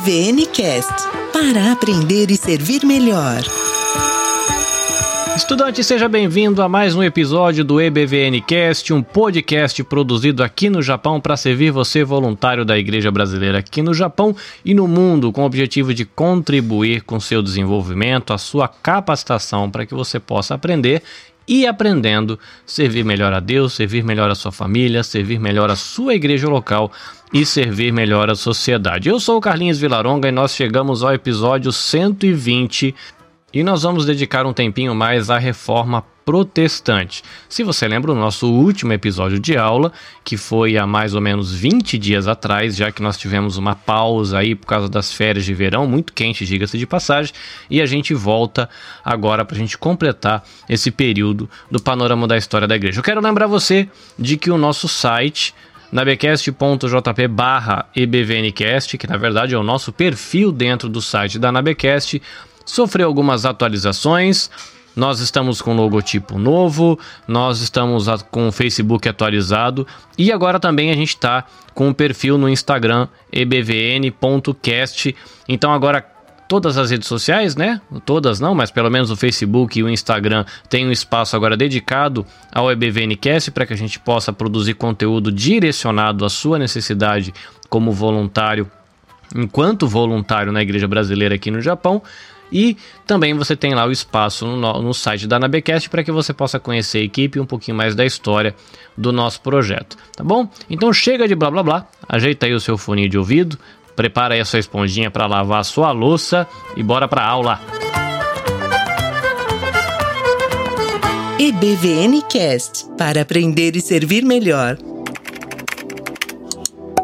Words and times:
EBVN 0.00 0.46
Cast 0.46 0.94
para 1.30 1.72
aprender 1.72 2.30
e 2.30 2.36
servir 2.36 2.86
melhor. 2.86 3.42
Estudante, 5.36 5.84
seja 5.84 6.08
bem-vindo 6.08 6.62
a 6.62 6.68
mais 6.68 6.94
um 6.94 7.02
episódio 7.02 7.62
do 7.62 7.78
EBVN 7.78 8.40
Cast, 8.40 8.94
um 8.94 9.02
podcast 9.02 9.84
produzido 9.84 10.42
aqui 10.42 10.70
no 10.70 10.80
Japão 10.80 11.20
para 11.20 11.36
servir 11.36 11.70
você, 11.70 12.02
voluntário 12.02 12.64
da 12.64 12.78
Igreja 12.78 13.10
Brasileira 13.10 13.58
aqui 13.58 13.82
no 13.82 13.92
Japão 13.92 14.34
e 14.64 14.72
no 14.72 14.88
mundo, 14.88 15.30
com 15.32 15.42
o 15.42 15.46
objetivo 15.46 15.92
de 15.92 16.06
contribuir 16.06 17.02
com 17.02 17.20
seu 17.20 17.42
desenvolvimento, 17.42 18.32
a 18.32 18.38
sua 18.38 18.68
capacitação 18.68 19.70
para 19.70 19.84
que 19.84 19.94
você 19.94 20.18
possa 20.18 20.54
aprender 20.54 21.02
e 21.50 21.66
aprendendo 21.66 22.38
servir 22.64 23.04
melhor 23.04 23.32
a 23.32 23.40
Deus, 23.40 23.72
servir 23.72 24.04
melhor 24.04 24.30
a 24.30 24.36
sua 24.36 24.52
família, 24.52 25.02
servir 25.02 25.40
melhor 25.40 25.68
a 25.68 25.74
sua 25.74 26.14
igreja 26.14 26.48
local 26.48 26.92
e 27.32 27.44
servir 27.44 27.92
melhor 27.92 28.30
a 28.30 28.36
sociedade. 28.36 29.08
Eu 29.08 29.18
sou 29.18 29.38
o 29.38 29.40
Carlinhos 29.40 29.80
Vilaronga 29.80 30.28
e 30.28 30.32
nós 30.32 30.54
chegamos 30.54 31.02
ao 31.02 31.12
episódio 31.12 31.72
120 31.72 32.94
e 33.52 33.62
nós 33.62 33.82
vamos 33.82 34.06
dedicar 34.06 34.46
um 34.46 34.52
tempinho 34.52 34.94
mais 34.94 35.30
à 35.30 35.38
reforma 35.38 36.04
protestante. 36.24 37.24
Se 37.48 37.64
você 37.64 37.88
lembra, 37.88 38.12
o 38.12 38.14
nosso 38.14 38.48
último 38.48 38.92
episódio 38.92 39.40
de 39.40 39.56
aula, 39.56 39.92
que 40.24 40.36
foi 40.36 40.76
há 40.76 40.86
mais 40.86 41.14
ou 41.14 41.20
menos 41.20 41.52
20 41.52 41.98
dias 41.98 42.28
atrás, 42.28 42.76
já 42.76 42.92
que 42.92 43.02
nós 43.02 43.18
tivemos 43.18 43.56
uma 43.56 43.74
pausa 43.74 44.38
aí 44.38 44.54
por 44.54 44.66
causa 44.66 44.88
das 44.88 45.12
férias 45.12 45.44
de 45.44 45.52
verão, 45.52 45.88
muito 45.88 46.12
quente, 46.12 46.46
diga-se 46.46 46.78
de 46.78 46.86
passagem, 46.86 47.34
e 47.68 47.82
a 47.82 47.86
gente 47.86 48.14
volta 48.14 48.68
agora 49.04 49.44
para 49.44 49.56
a 49.56 49.58
gente 49.58 49.76
completar 49.76 50.44
esse 50.68 50.92
período 50.92 51.50
do 51.68 51.82
panorama 51.82 52.28
da 52.28 52.36
história 52.36 52.68
da 52.68 52.76
igreja. 52.76 53.00
Eu 53.00 53.04
quero 53.04 53.20
lembrar 53.20 53.48
você 53.48 53.88
de 54.16 54.36
que 54.36 54.50
o 54.52 54.58
nosso 54.58 54.86
site 54.86 55.52
nabecast.jp 55.90 57.26
barra 57.26 57.86
ebvncast, 57.96 58.96
que 58.96 59.08
na 59.08 59.16
verdade 59.16 59.54
é 59.54 59.58
o 59.58 59.62
nosso 59.62 59.92
perfil 59.92 60.52
dentro 60.52 60.88
do 60.88 61.02
site 61.02 61.38
da 61.38 61.50
Nabecast, 61.50 62.22
sofreu 62.64 63.06
algumas 63.06 63.44
atualizações. 63.44 64.50
Nós 64.94 65.20
estamos 65.20 65.62
com 65.62 65.74
logotipo 65.74 66.36
novo, 66.38 66.98
nós 67.26 67.60
estamos 67.60 68.06
com 68.30 68.48
o 68.48 68.52
Facebook 68.52 69.08
atualizado 69.08 69.86
e 70.18 70.32
agora 70.32 70.58
também 70.58 70.90
a 70.90 70.94
gente 70.94 71.10
está 71.10 71.44
com 71.74 71.88
o 71.88 71.94
perfil 71.94 72.36
no 72.36 72.48
Instagram 72.48 73.06
ebvn.cast. 73.32 75.14
Então 75.48 75.72
agora 75.72 76.04
todas 76.50 76.76
as 76.76 76.90
redes 76.90 77.06
sociais, 77.06 77.54
né? 77.54 77.80
Todas 78.04 78.40
não, 78.40 78.56
mas 78.56 78.72
pelo 78.72 78.90
menos 78.90 79.08
o 79.08 79.16
Facebook 79.16 79.78
e 79.78 79.84
o 79.84 79.88
Instagram 79.88 80.44
tem 80.68 80.84
um 80.84 80.90
espaço 80.90 81.36
agora 81.36 81.56
dedicado 81.56 82.26
ao 82.52 82.72
EBVNcast 82.72 83.52
para 83.52 83.64
que 83.64 83.72
a 83.72 83.76
gente 83.76 84.00
possa 84.00 84.32
produzir 84.32 84.74
conteúdo 84.74 85.30
direcionado 85.30 86.24
à 86.24 86.28
sua 86.28 86.58
necessidade 86.58 87.32
como 87.68 87.92
voluntário, 87.92 88.68
enquanto 89.32 89.86
voluntário 89.86 90.50
na 90.50 90.60
Igreja 90.60 90.88
Brasileira 90.88 91.36
aqui 91.36 91.52
no 91.52 91.60
Japão. 91.60 92.02
E 92.52 92.76
também 93.06 93.34
você 93.34 93.54
tem 93.54 93.74
lá 93.74 93.86
o 93.86 93.92
espaço 93.92 94.46
no, 94.46 94.82
no 94.82 94.94
site 94.94 95.26
da 95.26 95.38
Nabecast 95.38 95.88
para 95.88 96.02
que 96.02 96.10
você 96.10 96.32
possa 96.32 96.58
conhecer 96.58 96.98
a 96.98 97.02
equipe 97.02 97.38
e 97.38 97.40
um 97.40 97.46
pouquinho 97.46 97.76
mais 97.76 97.94
da 97.94 98.04
história 98.04 98.54
do 98.96 99.12
nosso 99.12 99.40
projeto, 99.40 99.96
tá 100.16 100.24
bom? 100.24 100.48
Então 100.68 100.92
chega 100.92 101.26
de 101.26 101.34
blá 101.34 101.50
blá 101.50 101.62
blá, 101.62 101.86
ajeita 102.08 102.46
aí 102.46 102.54
o 102.54 102.60
seu 102.60 102.76
fone 102.76 103.08
de 103.08 103.16
ouvido, 103.16 103.58
prepara 103.94 104.34
aí 104.34 104.40
a 104.40 104.44
sua 104.44 104.58
esponjinha 104.58 105.10
para 105.10 105.26
lavar 105.26 105.60
a 105.60 105.64
sua 105.64 105.92
louça 105.92 106.46
e 106.76 106.82
bora 106.82 107.06
para 107.06 107.24
aula. 107.24 107.60
EBVN 111.38 112.20
Cast 112.28 112.86
para 112.98 113.22
aprender 113.22 113.74
e 113.74 113.80
servir 113.80 114.22
melhor. 114.22 114.76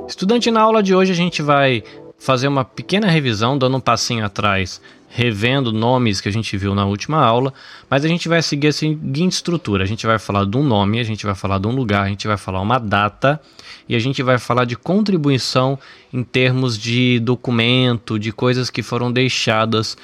Estudante, 0.06 0.50
na 0.50 0.60
aula 0.60 0.82
de 0.82 0.94
hoje 0.94 1.12
a 1.12 1.14
gente 1.14 1.42
vai 1.42 1.82
fazer 2.26 2.48
uma 2.48 2.64
pequena 2.64 3.06
revisão, 3.06 3.56
dando 3.56 3.76
um 3.76 3.80
passinho 3.80 4.26
atrás 4.26 4.80
revendo 5.08 5.72
nomes 5.72 6.20
que 6.20 6.28
a 6.28 6.32
gente 6.32 6.56
viu 6.56 6.74
na 6.74 6.84
última 6.84 7.24
aula, 7.24 7.54
mas 7.88 8.04
a 8.04 8.08
gente 8.08 8.28
vai 8.28 8.42
seguir 8.42 8.66
a 8.66 8.72
seguinte 8.72 9.34
estrutura: 9.34 9.84
a 9.84 9.86
gente 9.86 10.04
vai 10.04 10.18
falar 10.18 10.44
de 10.44 10.56
um 10.56 10.64
nome, 10.64 10.98
a 10.98 11.04
gente 11.04 11.24
vai 11.24 11.36
falar 11.36 11.58
de 11.58 11.68
um 11.68 11.70
lugar, 11.70 12.02
a 12.02 12.08
gente 12.08 12.26
vai 12.26 12.36
falar 12.36 12.60
uma 12.60 12.80
data 12.80 13.40
e 13.88 13.94
a 13.94 13.98
gente 14.00 14.24
vai 14.24 14.38
falar 14.38 14.64
de 14.64 14.74
contribuição 14.74 15.78
em 16.12 16.24
termos 16.24 16.76
de 16.76 17.20
documento, 17.20 18.18
de 18.18 18.32
coisas 18.32 18.70
que 18.70 18.82
foram 18.82 19.12
deixadas 19.12 19.96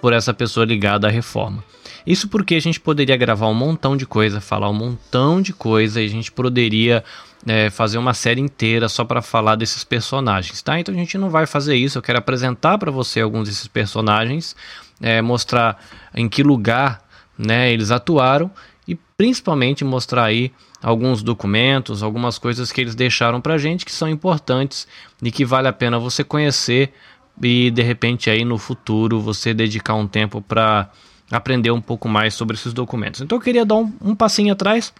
por 0.00 0.14
essa 0.14 0.32
pessoa 0.32 0.64
ligada 0.64 1.06
à 1.06 1.10
reforma. 1.10 1.62
Isso 2.06 2.26
porque 2.28 2.54
a 2.54 2.60
gente 2.60 2.80
poderia 2.80 3.16
gravar 3.18 3.48
um 3.48 3.54
montão 3.54 3.96
de 3.96 4.06
coisa, 4.06 4.40
falar 4.40 4.70
um 4.70 4.74
montão 4.74 5.42
de 5.42 5.52
coisa 5.52 6.00
e 6.00 6.06
a 6.06 6.08
gente 6.08 6.32
poderia 6.32 7.04
é, 7.46 7.70
fazer 7.70 7.96
uma 7.96 8.12
série 8.12 8.40
inteira 8.40 8.88
só 8.88 9.04
para 9.04 9.22
falar 9.22 9.54
desses 9.54 9.84
personagens, 9.84 10.60
tá? 10.60 10.80
Então 10.80 10.92
a 10.94 10.98
gente 10.98 11.16
não 11.16 11.30
vai 11.30 11.46
fazer 11.46 11.76
isso. 11.76 11.96
Eu 11.96 12.02
quero 12.02 12.18
apresentar 12.18 12.76
para 12.76 12.90
você 12.90 13.20
alguns 13.20 13.48
desses 13.48 13.68
personagens, 13.68 14.56
é, 15.00 15.22
mostrar 15.22 15.80
em 16.14 16.28
que 16.28 16.42
lugar, 16.42 17.02
né, 17.38 17.72
eles 17.72 17.90
atuaram 17.90 18.50
e 18.88 18.96
principalmente 19.16 19.84
mostrar 19.84 20.24
aí 20.24 20.52
alguns 20.82 21.22
documentos, 21.22 22.02
algumas 22.02 22.38
coisas 22.38 22.72
que 22.72 22.80
eles 22.80 22.94
deixaram 22.94 23.40
para 23.40 23.56
gente 23.58 23.84
que 23.84 23.92
são 23.92 24.08
importantes 24.08 24.86
e 25.22 25.30
que 25.30 25.44
vale 25.44 25.68
a 25.68 25.72
pena 25.72 25.98
você 25.98 26.24
conhecer 26.24 26.92
e 27.40 27.70
de 27.70 27.82
repente 27.82 28.30
aí 28.30 28.44
no 28.44 28.58
futuro 28.58 29.20
você 29.20 29.52
dedicar 29.54 29.94
um 29.94 30.06
tempo 30.06 30.40
para 30.40 30.90
aprender 31.30 31.70
um 31.70 31.80
pouco 31.80 32.08
mais 32.08 32.34
sobre 32.34 32.56
esses 32.56 32.72
documentos. 32.72 33.20
Então 33.20 33.36
eu 33.36 33.42
queria 33.42 33.64
dar 33.64 33.76
um, 33.76 33.92
um 34.00 34.14
passinho 34.14 34.52
atrás 34.52 34.92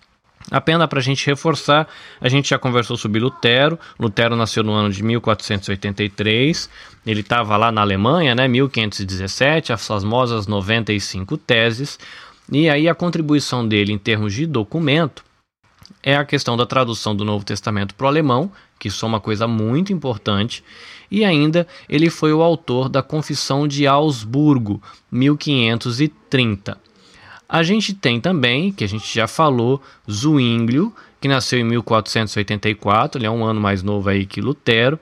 Apenas 0.50 0.86
para 0.88 1.00
a 1.00 1.02
gente 1.02 1.26
reforçar, 1.26 1.88
a 2.20 2.28
gente 2.28 2.50
já 2.50 2.58
conversou 2.58 2.96
sobre 2.96 3.20
Lutero. 3.20 3.78
Lutero 3.98 4.36
nasceu 4.36 4.62
no 4.62 4.72
ano 4.72 4.90
de 4.90 5.02
1483. 5.02 6.70
Ele 7.04 7.20
estava 7.20 7.56
lá 7.56 7.72
na 7.72 7.80
Alemanha, 7.80 8.34
né, 8.34 8.46
1517, 8.46 9.72
as 9.72 9.86
famosas 9.86 10.46
95 10.46 11.36
teses. 11.36 11.98
E 12.50 12.68
aí 12.68 12.88
a 12.88 12.94
contribuição 12.94 13.66
dele 13.66 13.92
em 13.92 13.98
termos 13.98 14.32
de 14.32 14.46
documento 14.46 15.24
é 16.02 16.16
a 16.16 16.24
questão 16.24 16.56
da 16.56 16.64
tradução 16.64 17.14
do 17.14 17.24
Novo 17.24 17.44
Testamento 17.44 17.94
para 17.94 18.04
o 18.04 18.08
alemão, 18.08 18.50
que 18.78 18.88
isso 18.88 19.04
é 19.04 19.08
uma 19.08 19.20
coisa 19.20 19.48
muito 19.48 19.92
importante. 19.92 20.62
E 21.10 21.24
ainda 21.24 21.66
ele 21.88 22.08
foi 22.08 22.32
o 22.32 22.42
autor 22.42 22.88
da 22.88 23.02
Confissão 23.02 23.66
de 23.66 23.86
Augsburgo, 23.86 24.80
1530. 25.10 26.85
A 27.48 27.62
gente 27.62 27.94
tem 27.94 28.20
também, 28.20 28.72
que 28.72 28.82
a 28.82 28.88
gente 28.88 29.12
já 29.14 29.28
falou, 29.28 29.80
Zwinglio, 30.10 30.92
que 31.20 31.28
nasceu 31.28 31.58
em 31.58 31.64
1484, 31.64 33.18
ele 33.18 33.26
é 33.26 33.30
um 33.30 33.44
ano 33.44 33.60
mais 33.60 33.82
novo 33.82 34.08
aí 34.08 34.26
que 34.26 34.40
Lutero, 34.40 34.98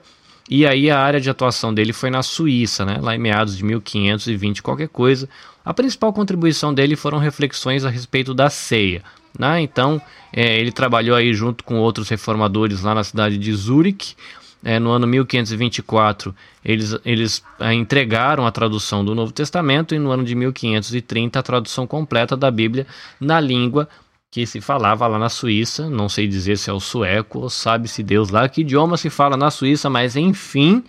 e 0.49 0.65
aí 0.65 0.91
a 0.91 0.99
área 0.99 1.19
de 1.19 1.29
atuação 1.29 1.73
dele 1.73 1.91
foi 1.91 2.11
na 2.11 2.21
Suíça, 2.21 2.85
né, 2.85 2.99
lá 3.01 3.15
em 3.15 3.19
meados 3.19 3.57
de 3.57 3.63
1520 3.63 4.61
qualquer 4.61 4.89
coisa. 4.89 5.27
A 5.63 5.73
principal 5.73 6.13
contribuição 6.13 6.71
dele 6.71 6.95
foram 6.95 7.17
reflexões 7.17 7.83
a 7.83 7.89
respeito 7.89 8.33
da 8.33 8.49
ceia. 8.51 9.01
Né? 9.37 9.61
Então, 9.61 9.99
é, 10.31 10.59
ele 10.59 10.71
trabalhou 10.71 11.15
aí 11.15 11.33
junto 11.33 11.63
com 11.63 11.75
outros 11.75 12.07
reformadores 12.07 12.81
lá 12.81 12.93
na 12.93 13.03
cidade 13.03 13.37
de 13.37 13.53
Zurique, 13.53 14.15
é, 14.65 14.79
no 14.79 14.89
ano 14.89 15.05
1524, 15.05 16.35
eles, 16.63 16.97
eles 17.05 17.43
é, 17.59 17.71
entregaram 17.71 18.47
a 18.47 18.51
tradução 18.51 19.05
do 19.05 19.13
Novo 19.13 19.31
Testamento 19.31 19.93
e 19.93 19.99
no 19.99 20.09
ano 20.09 20.23
de 20.23 20.33
1530 20.33 21.37
a 21.37 21.43
tradução 21.43 21.85
completa 21.85 22.35
da 22.35 22.49
Bíblia 22.49 22.87
na 23.19 23.39
língua 23.39 23.87
que 24.31 24.43
se 24.47 24.59
falava 24.59 25.05
lá 25.05 25.19
na 25.19 25.29
Suíça. 25.29 25.87
Não 25.87 26.09
sei 26.09 26.27
dizer 26.27 26.57
se 26.57 26.71
é 26.71 26.73
o 26.73 26.79
sueco 26.79 27.41
ou 27.41 27.49
sabe-se 27.49 28.01
Deus 28.01 28.31
lá 28.31 28.49
que 28.49 28.61
idioma 28.61 28.97
se 28.97 29.11
fala 29.11 29.37
na 29.37 29.51
Suíça, 29.51 29.87
mas 29.87 30.15
enfim, 30.15 30.83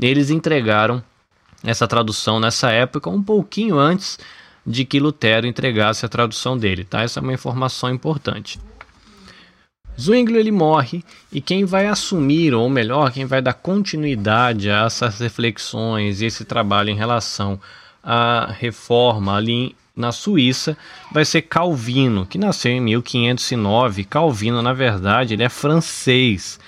eles 0.00 0.28
entregaram 0.28 1.00
essa 1.62 1.86
tradução 1.86 2.40
nessa 2.40 2.72
época, 2.72 3.08
um 3.08 3.22
pouquinho 3.22 3.78
antes 3.78 4.18
de 4.66 4.84
que 4.84 4.98
Lutero 4.98 5.46
entregasse 5.46 6.04
a 6.04 6.08
tradução 6.08 6.58
dele, 6.58 6.82
tá? 6.82 7.02
Essa 7.02 7.20
é 7.20 7.22
uma 7.22 7.32
informação 7.32 7.88
importante. 7.88 8.58
Zwinglio 10.00 10.38
ele 10.38 10.50
morre 10.50 11.04
e 11.30 11.40
quem 11.40 11.64
vai 11.64 11.86
assumir, 11.86 12.54
ou 12.54 12.68
melhor, 12.68 13.12
quem 13.12 13.24
vai 13.24 13.42
dar 13.42 13.54
continuidade 13.54 14.70
a 14.70 14.86
essas 14.86 15.18
reflexões 15.18 16.20
e 16.20 16.26
esse 16.26 16.44
trabalho 16.44 16.90
em 16.90 16.96
relação 16.96 17.60
à 18.02 18.52
reforma 18.58 19.36
ali 19.36 19.76
na 19.94 20.10
Suíça 20.10 20.76
vai 21.12 21.24
ser 21.24 21.42
Calvino, 21.42 22.26
que 22.26 22.38
nasceu 22.38 22.72
em 22.72 22.80
1509. 22.80 24.04
Calvino, 24.04 24.62
na 24.62 24.72
verdade, 24.72 25.34
ele 25.34 25.42
é 25.42 25.48
francês. 25.48 26.58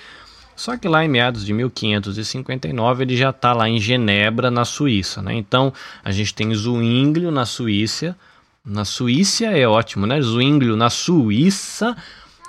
Só 0.55 0.77
que 0.77 0.87
lá 0.87 1.03
em 1.03 1.09
meados 1.09 1.45
de 1.45 1.51
1559 1.51 3.03
ele 3.03 3.17
já 3.17 3.31
está 3.31 3.51
lá 3.51 3.67
em 3.67 3.79
Genebra, 3.79 4.49
na 4.49 4.63
Suíça. 4.63 5.21
Né? 5.21 5.35
Então 5.35 5.73
a 6.03 6.11
gente 6.11 6.33
tem 6.33 6.53
Zwinglio 6.53 7.31
na 7.31 7.45
Suíça. 7.45 8.15
Na 8.63 8.85
Suíça 8.85 9.45
é 9.45 9.67
ótimo, 9.67 10.07
né? 10.07 10.19
Zwinglio 10.21 10.75
na 10.75 10.89
Suíça 10.89 11.95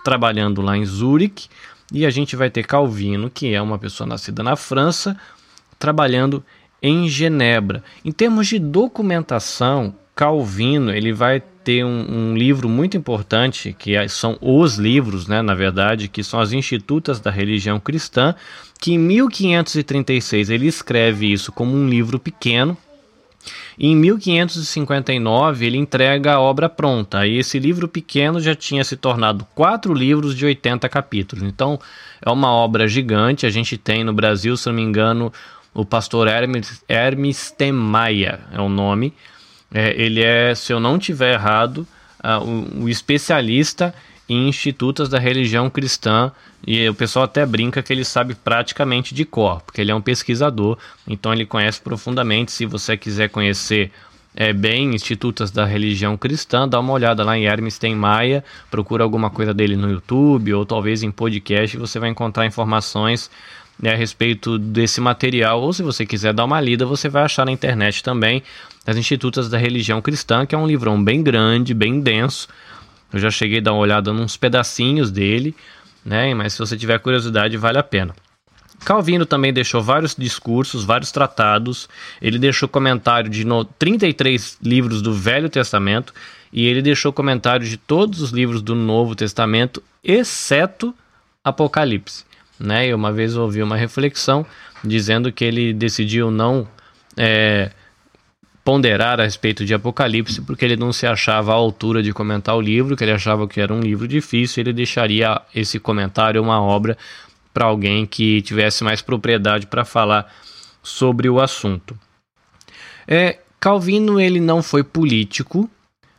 trabalhando 0.06 0.62
lá 0.62 0.76
em 0.76 0.84
Zurique, 0.84 1.48
e 1.92 2.06
a 2.06 2.10
gente 2.10 2.36
vai 2.36 2.48
ter 2.48 2.64
Calvino, 2.64 3.28
que 3.28 3.52
é 3.52 3.60
uma 3.60 3.76
pessoa 3.76 4.06
nascida 4.06 4.40
na 4.40 4.54
França, 4.54 5.16
trabalhando 5.80 6.44
em 6.80 7.08
Genebra. 7.08 7.82
Em 8.04 8.12
termos 8.12 8.46
de 8.46 8.60
documentação, 8.60 9.96
Calvino 10.14 10.92
ele 10.92 11.12
vai 11.12 11.40
ter 11.40 11.84
um, 11.84 12.06
um, 12.08 12.36
livro 12.36 12.68
muito 12.68 12.96
importante, 12.96 13.74
que 13.76 13.96
é, 13.96 14.06
são 14.06 14.38
os 14.40 14.76
livros, 14.76 15.26
né, 15.26 15.42
na 15.42 15.56
verdade, 15.56 16.06
que 16.06 16.22
são 16.22 16.38
as 16.38 16.52
Institutas 16.52 17.18
da 17.18 17.32
Religião 17.32 17.80
Cristã, 17.80 18.32
que 18.80 18.92
em 18.92 18.98
1536 18.98 20.50
ele 20.50 20.68
escreve 20.68 21.32
isso 21.32 21.50
como 21.50 21.76
um 21.76 21.88
livro 21.88 22.20
pequeno, 22.20 22.78
e 23.78 23.88
em 23.88 23.96
1559 23.96 25.66
ele 25.66 25.76
entrega 25.76 26.34
a 26.34 26.40
obra 26.40 26.68
pronta. 26.68 27.18
Aí 27.20 27.36
esse 27.36 27.58
livro 27.58 27.86
pequeno 27.86 28.40
já 28.40 28.54
tinha 28.54 28.82
se 28.82 28.96
tornado 28.96 29.46
quatro 29.54 29.92
livros 29.92 30.34
de 30.34 30.46
80 30.46 30.88
capítulos. 30.88 31.44
Então 31.44 31.78
é 32.24 32.30
uma 32.30 32.50
obra 32.50 32.88
gigante. 32.88 33.44
A 33.44 33.50
gente 33.50 33.76
tem 33.76 34.02
no 34.02 34.14
Brasil, 34.14 34.56
se 34.56 34.66
não 34.66 34.74
me 34.74 34.82
engano, 34.82 35.32
o 35.74 35.84
pastor 35.84 36.26
Hermes, 36.26 36.82
Hermes 36.88 37.50
Temaia 37.50 38.40
é 38.52 38.60
o 38.60 38.68
nome. 38.68 39.12
É, 39.72 39.94
ele 40.00 40.22
é, 40.22 40.54
se 40.54 40.72
eu 40.72 40.80
não 40.80 40.98
tiver 40.98 41.34
errado, 41.34 41.86
uh, 42.24 42.42
o, 42.42 42.84
o 42.84 42.88
especialista 42.88 43.94
em 44.28 44.48
institutos 44.48 45.08
da 45.08 45.18
religião 45.18 45.70
cristã 45.70 46.32
e 46.66 46.88
o 46.88 46.94
pessoal 46.94 47.24
até 47.24 47.46
brinca 47.46 47.82
que 47.82 47.92
ele 47.92 48.04
sabe 48.04 48.34
praticamente 48.34 49.14
de 49.14 49.24
cor, 49.24 49.60
porque 49.62 49.80
ele 49.80 49.90
é 49.90 49.94
um 49.94 50.00
pesquisador, 50.00 50.76
então 51.06 51.32
ele 51.32 51.46
conhece 51.46 51.80
profundamente. 51.80 52.50
Se 52.50 52.66
você 52.66 52.96
quiser 52.96 53.28
conhecer 53.28 53.92
é, 54.34 54.52
bem 54.52 54.94
institutos 54.94 55.50
da 55.50 55.64
religião 55.64 56.16
cristã, 56.16 56.68
dá 56.68 56.80
uma 56.80 56.92
olhada 56.92 57.24
lá 57.24 57.38
em 57.38 57.46
Hermes 57.46 57.78
Tem 57.78 57.94
Maia, 57.94 58.44
procura 58.70 59.04
alguma 59.04 59.30
coisa 59.30 59.54
dele 59.54 59.76
no 59.76 59.90
YouTube 59.90 60.52
ou 60.54 60.66
talvez 60.66 61.02
em 61.02 61.10
podcast, 61.10 61.76
você 61.76 61.98
vai 61.98 62.10
encontrar 62.10 62.46
informações 62.46 63.30
né, 63.78 63.92
a 63.92 63.96
respeito 63.96 64.58
desse 64.58 65.00
material, 65.00 65.60
ou 65.60 65.72
se 65.72 65.82
você 65.82 66.04
quiser 66.04 66.32
dar 66.32 66.44
uma 66.44 66.60
lida, 66.60 66.84
você 66.84 67.08
vai 67.08 67.22
achar 67.22 67.44
na 67.44 67.52
internet 67.52 68.02
também 68.02 68.42
as 68.86 68.96
Institutas 68.96 69.48
da 69.48 69.58
Religião 69.58 70.00
Cristã, 70.00 70.46
que 70.46 70.54
é 70.54 70.58
um 70.58 70.66
livrão 70.66 71.02
bem 71.02 71.22
grande, 71.22 71.74
bem 71.74 72.00
denso. 72.00 72.48
Eu 73.12 73.18
já 73.18 73.30
cheguei 73.30 73.58
a 73.58 73.62
dar 73.62 73.72
uma 73.72 73.80
olhada 73.80 74.12
nos 74.12 74.36
pedacinhos 74.36 75.10
dele, 75.10 75.54
né? 76.04 76.34
Mas 76.34 76.54
se 76.54 76.58
você 76.58 76.76
tiver 76.76 76.98
curiosidade, 76.98 77.56
vale 77.56 77.78
a 77.78 77.82
pena. 77.82 78.14
Calvino 78.84 79.26
também 79.26 79.52
deixou 79.52 79.82
vários 79.82 80.14
discursos, 80.14 80.84
vários 80.84 81.10
tratados. 81.10 81.88
Ele 82.20 82.38
deixou 82.38 82.68
comentário 82.68 83.28
de 83.28 83.44
no, 83.44 83.64
33 83.64 84.58
livros 84.62 85.02
do 85.02 85.12
Velho 85.12 85.48
Testamento 85.48 86.12
e 86.52 86.66
ele 86.66 86.80
deixou 86.80 87.12
comentário 87.12 87.66
de 87.66 87.76
todos 87.76 88.20
os 88.20 88.30
livros 88.30 88.62
do 88.62 88.74
Novo 88.74 89.14
Testamento, 89.14 89.82
exceto 90.04 90.94
Apocalipse. 91.42 92.24
Né? 92.58 92.88
E 92.88 92.94
uma 92.94 93.12
vez 93.12 93.34
eu 93.34 93.42
ouvi 93.42 93.62
uma 93.62 93.76
reflexão 93.76 94.46
dizendo 94.84 95.32
que 95.32 95.44
ele 95.44 95.72
decidiu 95.72 96.30
não 96.30 96.68
é, 97.16 97.70
ponderar 98.66 99.20
a 99.20 99.22
respeito 99.22 99.64
de 99.64 99.72
Apocalipse, 99.72 100.42
porque 100.42 100.64
ele 100.64 100.76
não 100.76 100.92
se 100.92 101.06
achava 101.06 101.52
à 101.52 101.54
altura 101.54 102.02
de 102.02 102.12
comentar 102.12 102.56
o 102.56 102.60
livro, 102.60 102.96
que 102.96 103.04
ele 103.04 103.12
achava 103.12 103.46
que 103.46 103.60
era 103.60 103.72
um 103.72 103.78
livro 103.78 104.08
difícil, 104.08 104.60
ele 104.60 104.72
deixaria 104.72 105.40
esse 105.54 105.78
comentário, 105.78 106.42
uma 106.42 106.60
obra, 106.60 106.98
para 107.54 107.66
alguém 107.66 108.04
que 108.04 108.42
tivesse 108.42 108.82
mais 108.82 109.00
propriedade 109.00 109.68
para 109.68 109.84
falar 109.84 110.34
sobre 110.82 111.28
o 111.28 111.40
assunto. 111.40 111.96
É, 113.06 113.38
Calvino 113.60 114.20
ele 114.20 114.40
não 114.40 114.60
foi 114.60 114.82
político, 114.82 115.70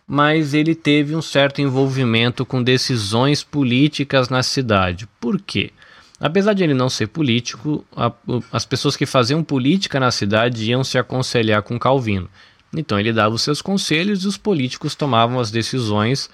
mas 0.08 0.54
ele 0.54 0.74
teve 0.74 1.14
um 1.14 1.22
certo 1.22 1.60
envolvimento 1.60 2.46
com 2.46 2.64
decisões 2.64 3.44
políticas 3.44 4.30
na 4.30 4.42
cidade. 4.42 5.06
Por 5.20 5.38
quê? 5.42 5.74
Apesar 6.20 6.54
de 6.54 6.64
ele 6.64 6.74
não 6.74 6.90
ser 6.90 7.08
político, 7.08 7.86
a, 7.96 8.12
as 8.52 8.66
pessoas 8.66 8.96
que 8.96 9.06
faziam 9.06 9.44
política 9.44 10.00
na 10.00 10.12
cidade 10.12 10.70
iam 10.70 10.84
se 10.84 10.98
aconselhar 10.98 11.62
com 11.62 11.78
Calvino. 11.78 12.30
Então 12.76 13.00
ele 13.00 13.14
dava 13.14 13.36
os 13.36 13.42
seus 13.42 13.62
conselhos 13.62 14.24
e 14.24 14.28
os 14.28 14.38
políticos 14.38 14.96
tomavam 14.96 15.40
as 15.40 15.52
decisões 15.52 16.30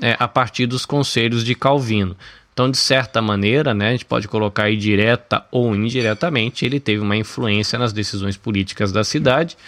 é, 0.00 0.16
a 0.18 0.26
partir 0.26 0.66
dos 0.66 0.86
conselhos 0.86 1.44
de 1.44 1.54
Calvino. 1.54 2.16
Então, 2.52 2.70
de 2.70 2.78
certa 2.78 3.20
maneira, 3.20 3.74
né, 3.74 3.88
a 3.88 3.92
gente 3.92 4.06
pode 4.06 4.26
colocar 4.26 4.64
aí 4.64 4.78
direta 4.78 5.44
ou 5.50 5.76
indiretamente, 5.76 6.64
ele 6.64 6.80
teve 6.80 7.02
uma 7.02 7.14
influência 7.14 7.78
nas 7.78 7.92
decisões 7.92 8.38
políticas 8.38 8.90
da 8.90 9.04
cidade. 9.04 9.58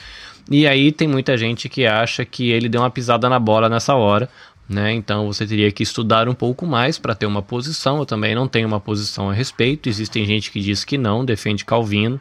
E 0.50 0.66
aí 0.66 0.90
tem 0.90 1.06
muita 1.06 1.36
gente 1.36 1.68
que 1.68 1.84
acha 1.84 2.24
que 2.24 2.50
ele 2.50 2.66
deu 2.66 2.80
uma 2.80 2.90
pisada 2.90 3.28
na 3.28 3.38
bola 3.38 3.68
nessa 3.68 3.94
hora, 3.94 4.30
né? 4.68 4.92
Então 4.92 5.26
você 5.26 5.46
teria 5.46 5.72
que 5.72 5.82
estudar 5.82 6.28
um 6.28 6.34
pouco 6.34 6.66
mais 6.66 6.98
para 6.98 7.14
ter 7.14 7.26
uma 7.26 7.42
posição. 7.42 7.98
Eu 7.98 8.06
também 8.06 8.34
não 8.34 8.46
tenho 8.46 8.68
uma 8.68 8.80
posição 8.80 9.30
a 9.30 9.32
respeito. 9.32 9.88
Existem 9.88 10.26
gente 10.26 10.50
que 10.50 10.60
diz 10.60 10.84
que 10.84 10.98
não, 10.98 11.24
defende 11.24 11.64
Calvino, 11.64 12.20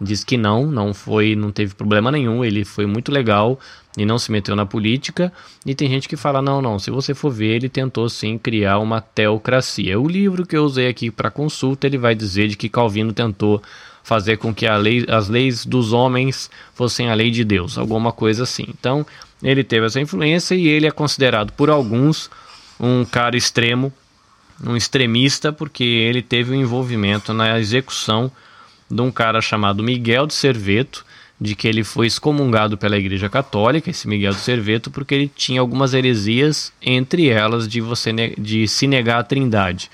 diz 0.00 0.24
que 0.24 0.36
não, 0.36 0.66
não 0.66 0.94
foi, 0.94 1.36
não 1.36 1.52
teve 1.52 1.74
problema 1.74 2.10
nenhum. 2.10 2.44
Ele 2.44 2.64
foi 2.64 2.86
muito 2.86 3.12
legal 3.12 3.60
e 3.98 4.06
não 4.06 4.18
se 4.18 4.32
meteu 4.32 4.56
na 4.56 4.64
política. 4.64 5.30
E 5.66 5.74
tem 5.74 5.88
gente 5.90 6.08
que 6.08 6.16
fala 6.16 6.40
não, 6.40 6.62
não. 6.62 6.78
Se 6.78 6.90
você 6.90 7.14
for 7.14 7.30
ver, 7.30 7.56
ele 7.56 7.68
tentou 7.68 8.08
sim 8.08 8.38
criar 8.38 8.78
uma 8.78 9.02
teocracia. 9.02 10.00
O 10.00 10.08
livro 10.08 10.46
que 10.46 10.56
eu 10.56 10.64
usei 10.64 10.88
aqui 10.88 11.10
para 11.10 11.30
consulta 11.30 11.86
ele 11.86 11.98
vai 11.98 12.14
dizer 12.14 12.48
de 12.48 12.56
que 12.56 12.70
Calvino 12.70 13.12
tentou 13.12 13.62
fazer 14.04 14.36
com 14.36 14.54
que 14.54 14.68
lei, 14.68 15.04
as 15.08 15.28
leis 15.28 15.64
dos 15.64 15.92
homens 15.92 16.50
fossem 16.74 17.10
a 17.10 17.14
lei 17.14 17.30
de 17.30 17.42
Deus, 17.42 17.78
alguma 17.78 18.12
coisa 18.12 18.44
assim. 18.44 18.66
Então 18.68 19.04
ele 19.42 19.64
teve 19.64 19.86
essa 19.86 20.00
influência 20.00 20.54
e 20.54 20.68
ele 20.68 20.86
é 20.86 20.90
considerado 20.90 21.52
por 21.52 21.70
alguns 21.70 22.30
um 22.78 23.04
cara 23.04 23.36
extremo, 23.36 23.92
um 24.62 24.76
extremista, 24.76 25.52
porque 25.52 25.82
ele 25.82 26.20
teve 26.20 26.52
um 26.52 26.60
envolvimento 26.60 27.32
na 27.32 27.58
execução 27.58 28.30
de 28.90 29.00
um 29.00 29.10
cara 29.10 29.40
chamado 29.40 29.82
Miguel 29.82 30.26
de 30.26 30.34
Serveto, 30.34 31.04
de 31.40 31.54
que 31.54 31.66
ele 31.66 31.82
foi 31.82 32.06
excomungado 32.06 32.76
pela 32.76 32.98
Igreja 32.98 33.28
Católica, 33.28 33.90
esse 33.90 34.06
Miguel 34.06 34.32
de 34.32 34.40
Serveto, 34.40 34.90
porque 34.90 35.14
ele 35.14 35.32
tinha 35.34 35.60
algumas 35.60 35.94
heresias, 35.94 36.72
entre 36.80 37.28
elas 37.28 37.66
de 37.66 37.80
você 37.80 38.12
de 38.38 38.68
se 38.68 38.86
negar 38.86 39.20
à 39.20 39.24
Trindade, 39.24 39.90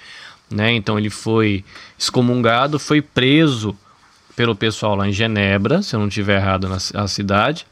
né? 0.51 0.73
Então 0.73 0.99
ele 0.99 1.11
foi 1.11 1.65
excomungado, 1.97 2.79
foi 2.79 3.01
preso 3.01 3.77
pelo 4.41 4.57
pessoal 4.57 4.97
lá 4.97 5.07
em 5.07 5.13
Genebra, 5.13 5.83
se 5.83 5.95
eu 5.95 6.01
não 6.01 6.09
estiver 6.09 6.41
errado 6.41 6.67
na, 6.67 7.07
cidade, 7.07 7.67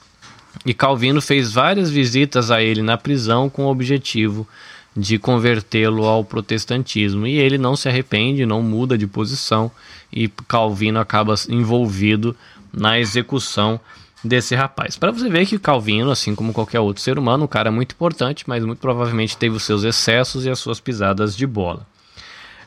e 0.67 0.75
Calvino 0.75 1.19
fez 1.19 1.51
várias 1.51 1.89
visitas 1.89 2.51
a 2.51 2.63
ele 2.63 2.83
na 2.83 2.99
prisão 2.99 3.49
com 3.49 3.65
o 3.65 3.71
objetivo 3.71 4.47
de 4.95 5.19
convertê-lo 5.19 6.05
ao 6.05 6.23
protestantismo. 6.23 7.27
E 7.27 7.39
ele 7.39 7.57
não 7.57 7.75
se 7.75 7.89
arrepende, 7.89 8.45
não 8.45 8.63
muda 8.63 8.99
de 8.99 9.07
posição, 9.07 9.71
e 10.13 10.29
Calvino 10.47 11.01
acaba 11.01 11.35
envolvido 11.49 12.37
na 12.71 12.99
execução 13.01 13.81
desse 14.23 14.55
rapaz. 14.55 14.95
Para 14.95 15.11
você 15.11 15.31
ver 15.31 15.47
que 15.47 15.59
Calvino, 15.59 16.11
assim 16.11 16.35
como 16.35 16.53
qualquer 16.53 16.81
outro 16.81 17.03
ser 17.03 17.19
humano, 17.19 17.45
um 17.45 17.49
cara 17.49 17.71
muito 17.71 17.93
importante, 17.93 18.45
mas 18.47 18.63
muito 18.63 18.81
provavelmente 18.81 19.39
teve 19.39 19.57
os 19.57 19.63
seus 19.63 19.85
excessos 19.85 20.45
e 20.45 20.51
as 20.51 20.59
suas 20.59 20.81
pisadas 20.81 21.35
de 21.35 21.47
bola. 21.47 21.87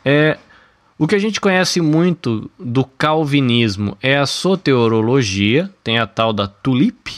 É, 0.03 0.39
o 1.01 1.07
que 1.07 1.15
a 1.15 1.19
gente 1.19 1.41
conhece 1.41 1.81
muito 1.81 2.47
do 2.59 2.85
calvinismo 2.85 3.97
é 4.03 4.19
a 4.19 4.27
soteriologia, 4.27 5.67
tem 5.83 5.97
a 5.97 6.05
tal 6.05 6.31
da 6.31 6.47
tulip, 6.47 7.09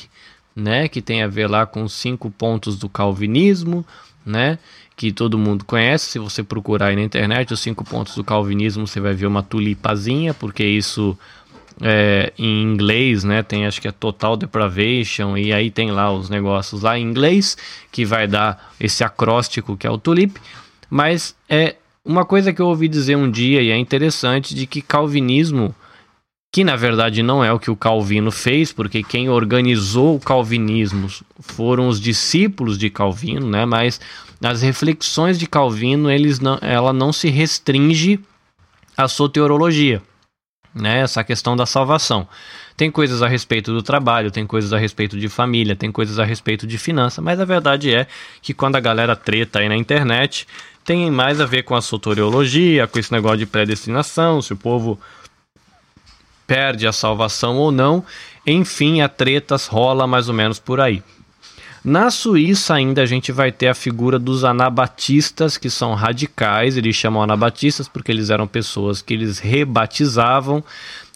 né, 0.56 0.88
que 0.88 1.02
tem 1.02 1.22
a 1.22 1.28
ver 1.28 1.50
lá 1.50 1.66
com 1.66 1.84
os 1.84 1.92
cinco 1.92 2.32
pontos 2.32 2.80
do 2.80 2.88
calvinismo, 2.88 3.86
né, 4.26 4.58
que 4.96 5.12
todo 5.12 5.38
mundo 5.38 5.66
conhece. 5.66 6.12
Se 6.12 6.18
você 6.18 6.42
procurar 6.42 6.88
aí 6.88 6.96
na 6.96 7.02
internet 7.02 7.54
os 7.54 7.60
cinco 7.60 7.84
pontos 7.84 8.16
do 8.16 8.24
calvinismo, 8.24 8.88
você 8.88 9.02
vai 9.02 9.14
ver 9.14 9.26
uma 9.26 9.44
tulipazinha, 9.44 10.34
porque 10.34 10.64
isso 10.64 11.18
é, 11.82 12.32
em 12.38 12.64
inglês, 12.64 13.26
né, 13.26 13.44
tem 13.44 13.66
acho 13.66 13.82
que 13.82 13.90
é 13.90 13.92
total 13.92 14.38
depravation 14.38 15.36
e 15.38 15.52
aí 15.52 15.70
tem 15.70 15.92
lá 15.92 16.10
os 16.10 16.30
negócios 16.30 16.84
lá 16.84 16.98
em 16.98 17.04
inglês 17.04 17.58
que 17.92 18.06
vai 18.06 18.28
dar 18.28 18.74
esse 18.80 19.04
acróstico 19.04 19.76
que 19.76 19.86
é 19.86 19.92
o 19.92 19.98
tulip, 19.98 20.40
mas 20.90 21.36
é 21.50 21.76
uma 22.06 22.26
coisa 22.26 22.52
que 22.52 22.62
eu 22.62 22.68
ouvi 22.68 22.88
dizer 22.88 23.16
um 23.16 23.30
dia 23.30 23.62
e 23.62 23.70
é 23.70 23.78
interessante 23.78 24.54
de 24.54 24.68
que 24.68 24.82
calvinismo 24.82 25.74
que 26.54 26.64
na 26.64 26.76
verdade 26.76 27.24
não 27.24 27.44
é 27.44 27.52
o 27.52 27.60
que 27.60 27.72
o 27.72 27.76
Calvino 27.76 28.32
fez, 28.32 28.72
porque 28.72 29.02
quem 29.02 29.28
organizou 29.28 30.16
o 30.16 30.20
calvinismo 30.20 31.10
foram 31.40 31.88
os 31.88 32.00
discípulos 32.00 32.78
de 32.78 32.92
Calvino, 32.92 33.50
né? 33.50 33.66
Mas 33.66 34.00
nas 34.40 34.62
reflexões 34.62 35.40
de 35.40 35.48
Calvino, 35.48 36.12
eles 36.12 36.40
não, 36.40 36.60
ela 36.62 36.94
não 36.94 37.12
se 37.12 37.28
restringe 37.28 38.20
à 38.96 39.08
soteriologia, 39.08 40.00
né? 40.76 41.00
Essa 41.00 41.24
questão 41.24 41.56
da 41.56 41.66
salvação. 41.66 42.28
Tem 42.78 42.92
coisas 42.92 43.24
a 43.24 43.28
respeito 43.28 43.74
do 43.74 43.82
trabalho, 43.82 44.30
tem 44.30 44.46
coisas 44.46 44.74
a 44.74 44.78
respeito 44.78 45.18
de 45.18 45.30
família, 45.30 45.76
tem 45.76 45.92
coisas 45.92 46.20
a 46.20 46.24
respeito 46.24 46.68
de 46.68 46.78
finança, 46.78 47.20
mas 47.20 47.40
a 47.40 47.46
verdade 47.46 47.92
é 47.92 48.06
que 48.44 48.54
quando 48.54 48.76
a 48.76 48.80
galera 48.80 49.16
treta 49.16 49.58
aí 49.58 49.68
na 49.68 49.76
internet, 49.76 50.48
tem 50.84 51.10
mais 51.10 51.40
a 51.40 51.46
ver 51.46 51.64
com 51.64 51.76
a 51.76 51.82
soteriologia, 51.82 52.88
com 52.88 53.00
esse 53.00 53.12
negócio 53.12 53.38
de 53.38 53.46
predestinação, 53.46 54.42
se 54.42 54.54
o 54.54 54.58
povo 54.58 55.00
perde 56.46 56.86
a 56.86 56.92
salvação 56.92 57.58
ou 57.58 57.72
não. 57.72 58.04
Enfim, 58.46 59.02
a 59.02 59.08
tretas 59.08 59.68
rola 59.68 60.06
mais 60.06 60.28
ou 60.28 60.34
menos 60.34 60.60
por 60.60 60.82
aí. 60.82 61.02
Na 61.84 62.10
Suíça 62.10 62.76
ainda 62.76 63.02
a 63.02 63.06
gente 63.06 63.32
vai 63.32 63.52
ter 63.52 63.68
a 63.68 63.74
figura 63.74 64.18
dos 64.18 64.46
anabatistas, 64.46 65.58
que 65.58 65.70
são 65.70 65.94
radicais, 65.94 66.78
eles 66.78 66.96
chamam 66.96 67.22
anabatistas 67.22 67.90
porque 67.90 68.10
eles 68.10 68.30
eram 68.30 68.48
pessoas 68.48 69.02
que 69.02 69.14
eles 69.14 69.38
rebatizavam, 69.40 70.64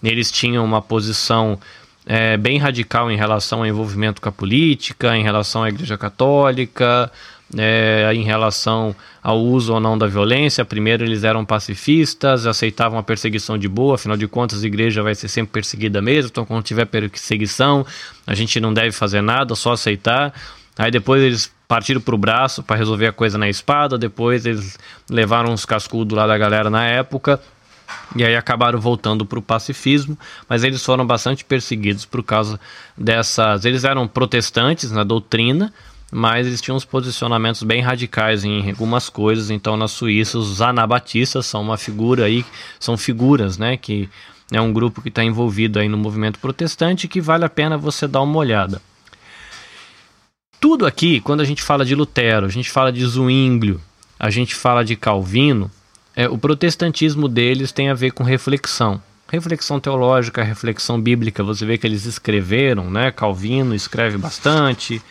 eles 0.03 0.29
tinham 0.29 0.65
uma 0.65 0.81
posição 0.81 1.57
é, 2.05 2.35
bem 2.35 2.57
radical 2.57 3.09
em 3.09 3.15
relação 3.15 3.59
ao 3.59 3.65
envolvimento 3.65 4.21
com 4.21 4.27
a 4.27 4.31
política, 4.31 5.15
em 5.15 5.23
relação 5.23 5.63
à 5.63 5.69
Igreja 5.69 5.97
Católica, 5.97 7.09
é, 7.55 8.09
em 8.13 8.23
relação 8.23 8.95
ao 9.21 9.39
uso 9.39 9.73
ou 9.73 9.79
não 9.79 9.97
da 9.97 10.07
violência. 10.07 10.65
Primeiro, 10.65 11.03
eles 11.03 11.23
eram 11.23 11.45
pacifistas, 11.45 12.45
aceitavam 12.45 12.97
a 12.97 13.03
perseguição 13.03 13.57
de 13.57 13.67
boa, 13.67 13.95
afinal 13.95 14.17
de 14.17 14.27
contas, 14.27 14.63
a 14.63 14.67
igreja 14.67 15.03
vai 15.03 15.15
ser 15.15 15.27
sempre 15.27 15.53
perseguida 15.53 16.01
mesmo. 16.01 16.29
Então, 16.31 16.45
quando 16.45 16.63
tiver 16.63 16.85
perseguição, 16.85 17.85
a 18.25 18.33
gente 18.33 18.59
não 18.59 18.73
deve 18.73 18.91
fazer 18.91 19.21
nada, 19.21 19.55
só 19.55 19.73
aceitar. 19.73 20.33
Aí 20.77 20.91
depois 20.91 21.21
eles 21.21 21.51
partiram 21.67 21.99
para 21.99 22.15
o 22.15 22.17
braço 22.17 22.63
para 22.63 22.75
resolver 22.75 23.07
a 23.07 23.13
coisa 23.13 23.37
na 23.37 23.49
espada. 23.49 23.97
Depois 23.97 24.45
eles 24.45 24.77
levaram 25.09 25.51
uns 25.51 25.65
cascudos 25.65 26.15
lá 26.15 26.27
da 26.27 26.37
galera 26.37 26.69
na 26.69 26.85
época. 26.85 27.39
E 28.15 28.23
aí 28.23 28.35
acabaram 28.35 28.79
voltando 28.79 29.25
para 29.25 29.39
o 29.39 29.41
pacifismo, 29.41 30.17
mas 30.47 30.63
eles 30.63 30.83
foram 30.83 31.05
bastante 31.05 31.45
perseguidos 31.45 32.05
por 32.05 32.21
causa 32.21 32.59
dessas. 32.97 33.65
Eles 33.65 33.83
eram 33.83 34.07
protestantes 34.07 34.91
na 34.91 35.03
doutrina, 35.03 35.73
mas 36.11 36.47
eles 36.47 36.61
tinham 36.61 36.77
uns 36.77 36.85
posicionamentos 36.85 37.63
bem 37.63 37.81
radicais 37.81 38.43
em 38.43 38.69
algumas 38.69 39.09
coisas. 39.09 39.49
Então, 39.49 39.75
na 39.75 39.87
Suíça, 39.87 40.37
os 40.37 40.61
anabatistas 40.61 41.45
são 41.45 41.61
uma 41.61 41.77
figura 41.77 42.25
aí, 42.25 42.45
são 42.79 42.97
figuras, 42.97 43.57
né, 43.57 43.77
que 43.77 44.09
é 44.51 44.61
um 44.61 44.71
grupo 44.71 45.01
que 45.01 45.09
está 45.09 45.23
envolvido 45.23 45.79
aí 45.79 45.89
no 45.89 45.97
movimento 45.97 46.39
protestante 46.39 47.07
que 47.07 47.19
vale 47.19 47.43
a 47.43 47.49
pena 47.49 47.77
você 47.77 48.07
dar 48.07 48.21
uma 48.21 48.37
olhada. 48.37 48.81
Tudo 50.59 50.85
aqui, 50.85 51.19
quando 51.19 51.41
a 51.41 51.45
gente 51.45 51.61
fala 51.61 51.85
de 51.85 51.93
Lutero, 51.93 52.45
a 52.45 52.49
gente 52.49 52.71
fala 52.71 52.91
de 52.91 53.05
Zwinglio, 53.05 53.79
a 54.19 54.29
gente 54.29 54.55
fala 54.55 54.83
de 54.83 54.95
Calvino, 54.95 55.69
é, 56.15 56.27
o 56.27 56.37
protestantismo 56.37 57.27
deles 57.27 57.71
tem 57.71 57.89
a 57.89 57.93
ver 57.93 58.11
com 58.11 58.23
reflexão. 58.23 59.01
Reflexão 59.29 59.79
teológica, 59.79 60.41
reflexão 60.41 60.99
bíblica, 60.99 61.43
você 61.43 61.65
vê 61.65 61.77
que 61.77 61.85
eles 61.85 62.05
escreveram, 62.05 62.89
né? 62.89 63.11
Calvino 63.11 63.75
escreve 63.75 64.17
bastante, 64.17 65.01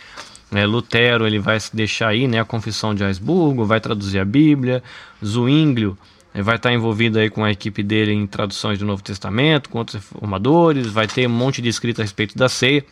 né? 0.50 0.64
Lutero 0.66 1.26
ele 1.26 1.38
vai 1.38 1.58
deixar 1.72 2.08
aí 2.08 2.26
né, 2.28 2.40
a 2.40 2.44
Confissão 2.44 2.94
de 2.94 3.04
Augsburgo, 3.04 3.64
vai 3.64 3.80
traduzir 3.80 4.18
a 4.18 4.24
Bíblia. 4.24 4.82
Zwinglio 5.24 5.96
vai 6.34 6.56
estar 6.56 6.72
envolvido 6.72 7.18
aí 7.18 7.30
com 7.30 7.44
a 7.44 7.50
equipe 7.50 7.82
dele 7.82 8.12
em 8.12 8.26
traduções 8.26 8.78
do 8.78 8.84
Novo 8.84 9.02
Testamento, 9.02 9.70
com 9.70 9.78
outros 9.78 10.02
reformadores, 10.02 10.86
vai 10.86 11.06
ter 11.06 11.26
um 11.26 11.30
monte 11.30 11.62
de 11.62 11.68
escrito 11.68 12.00
a 12.00 12.04
respeito 12.04 12.36
da 12.36 12.48
ceia. 12.48 12.84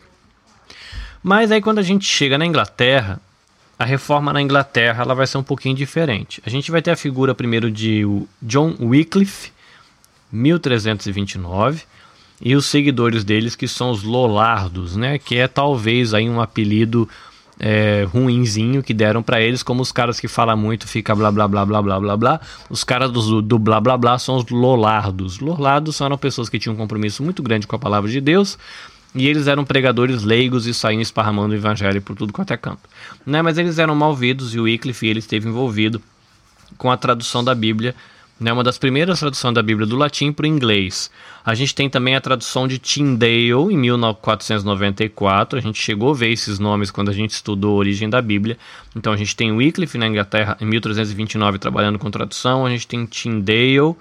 Mas 1.21 1.51
aí 1.51 1.61
quando 1.61 1.79
a 1.79 1.83
gente 1.83 2.05
chega 2.05 2.37
na 2.37 2.45
Inglaterra, 2.45 3.19
a 3.77 3.85
reforma 3.85 4.33
na 4.33 4.41
Inglaterra 4.41 5.03
ela 5.03 5.13
vai 5.13 5.27
ser 5.27 5.37
um 5.37 5.43
pouquinho 5.43 5.75
diferente. 5.75 6.41
A 6.45 6.49
gente 6.49 6.71
vai 6.71 6.81
ter 6.81 6.91
a 6.91 6.95
figura 6.95 7.35
primeiro 7.35 7.69
de 7.69 8.03
John 8.41 8.75
Wycliffe, 8.79 9.51
1329, 10.31 11.83
e 12.41 12.55
os 12.55 12.65
seguidores 12.65 13.23
deles 13.23 13.55
que 13.55 13.67
são 13.67 13.91
os 13.91 14.03
Lollardos, 14.03 14.95
né, 14.95 15.17
que 15.17 15.35
é 15.37 15.47
talvez 15.47 16.13
aí 16.13 16.29
um 16.29 16.41
apelido 16.41 17.07
é, 17.59 18.05
ruinzinho 18.11 18.83
que 18.83 18.93
deram 18.93 19.23
para 19.23 19.41
eles, 19.41 19.63
como 19.63 19.81
os 19.81 19.91
caras 19.91 20.19
que 20.19 20.27
falam 20.27 20.57
muito, 20.57 20.87
fica 20.87 21.15
blá 21.15 21.31
blá 21.31 21.47
blá 21.47 21.65
blá 21.65 21.81
blá 21.81 21.99
blá 21.99 22.17
blá. 22.17 22.41
Os 22.69 22.83
caras 22.83 23.11
do, 23.11 23.41
do 23.41 23.57
blá 23.57 23.79
blá 23.79 23.97
blá 23.97 24.19
são 24.19 24.35
os 24.37 24.49
lolardos. 24.49 25.39
Lolardos 25.39 25.99
eram 26.01 26.17
pessoas 26.17 26.49
que 26.49 26.59
tinham 26.59 26.73
um 26.73 26.77
compromisso 26.77 27.23
muito 27.23 27.41
grande 27.41 27.65
com 27.67 27.75
a 27.75 27.79
palavra 27.79 28.09
de 28.09 28.19
Deus. 28.19 28.57
E 29.13 29.27
eles 29.27 29.47
eram 29.47 29.63
pregadores 29.63 30.23
leigos 30.23 30.67
e 30.67 30.73
saíam 30.73 30.99
esparramando 31.01 31.53
o 31.53 31.57
evangelho 31.57 32.01
por 32.01 32.17
tudo 32.17 32.33
quanto 32.33 32.51
é 32.51 32.57
canto. 32.57 32.81
Né? 33.25 33.41
Mas 33.41 33.57
eles 33.57 33.79
eram 33.79 33.95
malvidos 33.95 34.53
e 34.53 34.59
o 34.59 34.63
Wycliffe 34.63 35.07
ele 35.07 35.19
esteve 35.19 35.47
envolvido 35.47 36.01
com 36.77 36.91
a 36.91 36.97
tradução 36.97 37.41
da 37.41 37.55
Bíblia 37.55 37.95
né, 38.39 38.51
uma 38.51 38.63
das 38.63 38.77
primeiras 38.77 39.19
traduções 39.19 39.53
da 39.53 39.61
Bíblia 39.61 39.87
do 39.87 39.95
latim 39.95 40.31
para 40.31 40.43
o 40.43 40.47
inglês. 40.47 41.09
A 41.43 41.55
gente 41.55 41.73
tem 41.73 41.89
também 41.89 42.15
a 42.15 42.21
tradução 42.21 42.67
de 42.67 42.79
Tyndale 42.79 43.51
em 43.71 43.77
1494. 43.77 45.57
A 45.57 45.61
gente 45.61 45.81
chegou 45.81 46.11
a 46.11 46.13
ver 46.13 46.31
esses 46.31 46.59
nomes 46.59 46.91
quando 46.91 47.09
a 47.09 47.13
gente 47.13 47.31
estudou 47.31 47.75
a 47.75 47.79
origem 47.79 48.09
da 48.09 48.21
Bíblia. 48.21 48.57
Então 48.95 49.13
a 49.13 49.17
gente 49.17 49.35
tem 49.35 49.51
Wycliffe 49.51 49.97
na 49.97 50.07
Inglaterra 50.07 50.57
em 50.59 50.65
1329 50.65 51.59
trabalhando 51.59 51.97
com 51.97 52.11
tradução. 52.11 52.65
A 52.65 52.69
gente 52.69 52.87
tem 52.87 53.05
Tyndale 53.05 53.95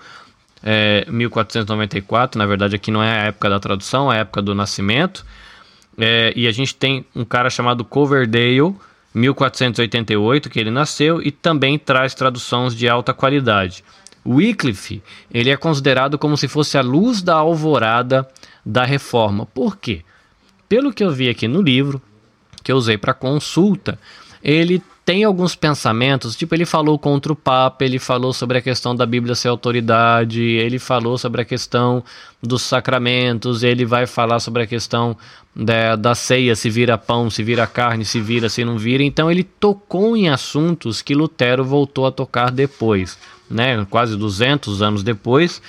é, 0.62 1.07
1494. 1.09 2.38
Na 2.38 2.47
verdade 2.47 2.75
aqui 2.75 2.91
não 2.91 3.03
é 3.03 3.21
a 3.21 3.25
época 3.26 3.50
da 3.50 3.61
tradução, 3.61 4.12
é 4.12 4.17
a 4.17 4.21
época 4.21 4.43
do 4.43 4.55
nascimento. 4.55 5.25
É, 5.97 6.33
e 6.35 6.49
a 6.49 6.53
gente 6.53 6.75
tem 6.75 7.07
um 7.14 7.25
cara 7.25 7.49
chamado 7.49 7.85
Coverdale 7.85 8.75
1488 9.14 10.50
que 10.50 10.59
ele 10.59 10.71
nasceu 10.71 11.23
e 11.23 11.31
também 11.31 11.79
traz 11.79 12.14
traduções 12.14 12.75
de 12.75 12.88
alta 12.88 13.14
qualidade. 13.14 13.85
Wycliffe 14.26 15.02
ele 15.31 15.50
é 15.50 15.57
considerado 15.57 16.19
como 16.19 16.37
se 16.37 16.49
fosse 16.49 16.78
a 16.78 16.83
luz 16.83 17.23
da 17.23 17.35
alvorada 17.35 18.28
da 18.64 18.85
reforma. 18.85 19.47
Por 19.47 19.76
quê? 19.76 20.02
Pelo 20.69 20.93
que 20.93 21.04
eu 21.04 21.11
vi 21.11 21.28
aqui 21.28 21.47
no 21.47 21.61
livro, 21.61 22.00
que 22.62 22.73
eu 22.73 22.76
usei 22.76 22.97
para 22.97 23.12
consulta, 23.12 23.99
ele 24.43 24.83
tem 25.04 25.25
alguns 25.25 25.54
pensamentos, 25.54 26.34
tipo, 26.34 26.54
ele 26.54 26.64
falou 26.64 26.99
contra 26.99 27.32
o 27.32 27.37
Papa, 27.37 27.84
ele 27.84 27.99
falou 27.99 28.32
sobre 28.32 28.58
a 28.58 28.62
questão 28.62 28.96
da 28.96 29.04
Bíblia 29.04 29.34
ser 29.34 29.49
autoridade, 29.49 30.42
ele 30.42 30.78
falou 30.78 31.18
sobre 31.18 31.42
a 31.42 31.44
questão 31.44 32.02
dos 32.42 32.62
sacramentos, 32.62 33.62
ele 33.62 33.84
vai 33.84 34.06
falar 34.06 34.40
sobre 34.40 34.62
a 34.62 34.66
questão 34.66 35.16
da, 35.54 35.94
da 35.94 36.14
ceia, 36.14 36.56
se 36.56 36.70
vira 36.70 36.96
pão, 36.96 37.28
se 37.28 37.42
vira 37.42 37.66
carne, 37.66 38.04
se 38.04 38.20
vira, 38.20 38.49
se 38.49 38.64
não 38.64 38.78
vira. 38.78 39.02
Então 39.02 39.30
ele 39.30 39.44
tocou 39.44 40.16
em 40.16 40.28
assuntos 40.28 41.02
que 41.02 41.14
Lutero 41.14 41.64
voltou 41.64 42.06
a 42.06 42.12
tocar 42.12 42.50
depois 42.50 43.18
né, 43.50 43.87
quase 43.90 44.16
200 44.16 44.82
anos 44.82 45.02
depois, 45.02 45.61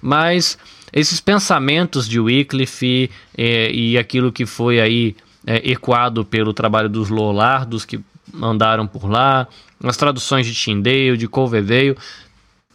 mas 0.00 0.58
esses 0.92 1.20
pensamentos 1.20 2.08
de 2.08 2.20
Wycliffe 2.20 3.10
é, 3.36 3.70
e 3.72 3.98
aquilo 3.98 4.32
que 4.32 4.46
foi 4.46 4.80
aí 4.80 5.16
é, 5.46 5.70
ecoado 5.70 6.24
pelo 6.24 6.52
trabalho 6.52 6.88
dos 6.88 7.08
Lollardos 7.08 7.84
que 7.84 8.00
andaram 8.42 8.86
por 8.86 9.08
lá, 9.08 9.46
as 9.82 9.96
traduções 9.96 10.46
de 10.46 10.54
Tyndale, 10.54 11.16
de 11.16 11.28
Coverdale, 11.28 11.96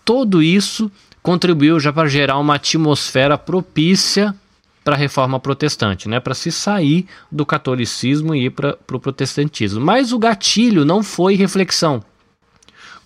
tudo 0.05 0.41
isso 0.41 0.91
contribuiu 1.21 1.79
já 1.79 1.91
para 1.91 2.07
gerar 2.07 2.37
uma 2.37 2.55
atmosfera 2.55 3.37
propícia 3.37 4.35
para 4.83 4.95
a 4.95 4.97
reforma 4.97 5.39
protestante, 5.39 6.07
né? 6.09 6.19
para 6.19 6.33
se 6.33 6.51
sair 6.51 7.05
do 7.31 7.45
catolicismo 7.45 8.33
e 8.33 8.45
ir 8.45 8.49
para 8.49 8.71
o 8.71 8.77
pro 8.77 8.99
protestantismo. 8.99 9.79
Mas 9.79 10.11
o 10.11 10.19
gatilho 10.19 10.85
não 10.85 11.03
foi 11.03 11.35
reflexão. 11.35 12.03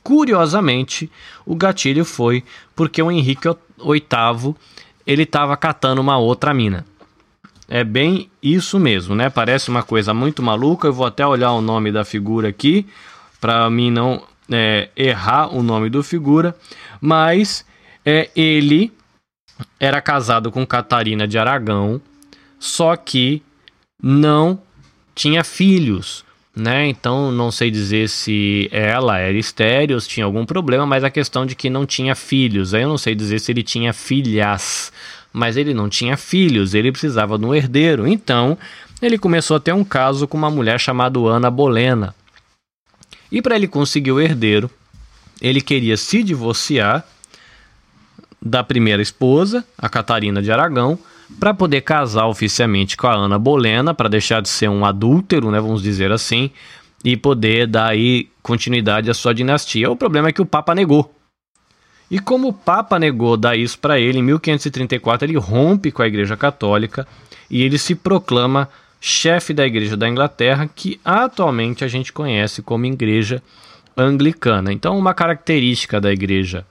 Curiosamente, 0.04 1.10
o 1.46 1.56
gatilho 1.56 2.06
foi 2.06 2.44
porque 2.76 3.02
o 3.02 3.12
Henrique 3.12 3.50
VIII 3.78 4.56
ele 5.06 5.24
estava 5.24 5.56
catando 5.58 6.02
uma 6.02 6.18
outra 6.18 6.54
mina. 6.54 6.86
É 7.68 7.84
bem 7.84 8.30
isso 8.42 8.80
mesmo, 8.80 9.16
né? 9.16 9.30
Parece 9.30 9.70
uma 9.70 9.84
coisa 9.84 10.14
muito 10.14 10.44
maluca. 10.44 10.88
Eu 10.88 10.94
vou 10.94 11.06
até 11.06 11.26
olhar 11.26 11.52
o 11.54 11.62
nome 11.62 11.92
da 11.92 12.04
figura 12.04 12.50
aqui 12.50 12.86
para 13.44 13.70
mim 13.70 13.92
não 13.92 14.24
é, 14.50 14.88
errar 14.96 15.54
o 15.54 15.62
nome 15.62 15.90
do 15.90 16.02
figura, 16.02 16.56
mas 17.02 17.66
é, 18.06 18.30
ele 18.34 18.90
era 19.78 20.02
casado 20.02 20.50
com 20.50 20.66
Catarina 20.66 21.28
de 21.28 21.38
Aragão, 21.38 22.00
só 22.58 22.96
que 22.96 23.44
não 24.02 24.62
tinha 25.14 25.44
filhos 25.44 26.24
né? 26.56 26.88
Então 26.88 27.32
não 27.32 27.52
sei 27.52 27.72
dizer 27.72 28.08
se 28.08 28.70
ela 28.72 29.18
era 29.18 29.38
estéreo, 29.38 30.00
se 30.00 30.08
tinha 30.08 30.26
algum 30.26 30.46
problema, 30.46 30.86
mas 30.86 31.04
a 31.04 31.10
questão 31.10 31.46
de 31.46 31.56
que 31.56 31.70
não 31.70 31.86
tinha 31.86 32.16
filhos. 32.16 32.74
Aí 32.74 32.84
eu 32.84 32.90
não 32.90 32.98
sei 32.98 33.16
dizer 33.16 33.40
se 33.40 33.52
ele 33.52 33.64
tinha 33.64 33.92
filhas, 33.92 34.92
mas 35.32 35.58
ele 35.58 35.74
não 35.74 35.90
tinha 35.90 36.16
filhos, 36.16 36.74
ele 36.74 36.92
precisava 36.92 37.38
de 37.38 37.46
um 37.46 37.56
herdeiro. 37.56 38.08
Então 38.08 38.58
ele 39.02 39.18
começou 39.18 39.58
a 39.58 39.60
ter 39.60 39.74
um 39.74 39.84
caso 39.84 40.28
com 40.28 40.38
uma 40.38 40.52
mulher 40.52 40.80
chamada 40.80 41.20
Ana 41.20 41.50
Bolena. 41.50 42.16
E 43.32 43.42
para 43.42 43.56
ele 43.56 43.68
conseguir 43.68 44.12
o 44.12 44.22
herdeiro, 44.22 44.70
ele 45.42 45.60
queria 45.60 45.98
se 45.98 46.22
divorciar 46.22 47.04
da 48.40 48.64
primeira 48.64 49.02
esposa, 49.02 49.66
a 49.78 49.90
Catarina 49.90 50.42
de 50.42 50.52
Aragão, 50.52 51.00
para 51.40 51.54
poder 51.54 51.82
casar 51.82 52.28
oficialmente 52.28 52.96
com 52.96 53.08
a 53.08 53.14
Ana 53.14 53.40
Bolena, 53.40 53.94
para 53.94 54.10
deixar 54.10 54.42
de 54.42 54.50
ser 54.50 54.70
um 54.70 54.86
adúltero, 54.86 55.52
né, 55.52 55.60
vamos 55.60 55.82
dizer 55.82 56.12
assim, 56.12 56.52
e 57.04 57.18
poder 57.18 57.68
dar 57.68 57.88
aí 57.88 58.30
continuidade 58.42 59.10
à 59.10 59.14
sua 59.14 59.34
dinastia. 59.34 59.90
O 59.90 59.96
problema 59.96 60.30
é 60.30 60.32
que 60.32 60.42
o 60.42 60.46
Papa 60.46 60.74
negou. 60.74 61.14
E 62.10 62.20
como 62.20 62.50
o 62.50 62.54
Papa 62.54 63.00
negou 63.00 63.36
dar 63.36 63.56
isso 63.56 63.80
para 63.80 64.00
ele, 64.00 64.20
em 64.20 64.24
1534 64.24 65.26
ele 65.26 65.38
rompe 65.38 65.92
com 65.92 66.02
a 66.02 66.08
Igreja 66.08 66.38
Católica 66.38 67.08
e 67.50 67.62
ele 67.64 67.78
se 67.78 67.96
proclama 67.96 68.70
chefe 69.02 69.54
da 69.54 69.66
Igreja 69.66 69.98
da 69.98 70.08
Inglaterra, 70.08 70.70
que 70.74 71.00
atualmente 71.04 71.84
a 71.84 71.88
gente 71.88 72.14
conhece 72.14 72.62
como 72.62 72.86
Igreja 72.86 73.42
Anglicana. 73.98 74.72
Então, 74.72 74.98
uma 74.98 75.14
característica 75.14 76.00
da 76.00 76.12
Igreja 76.12 76.66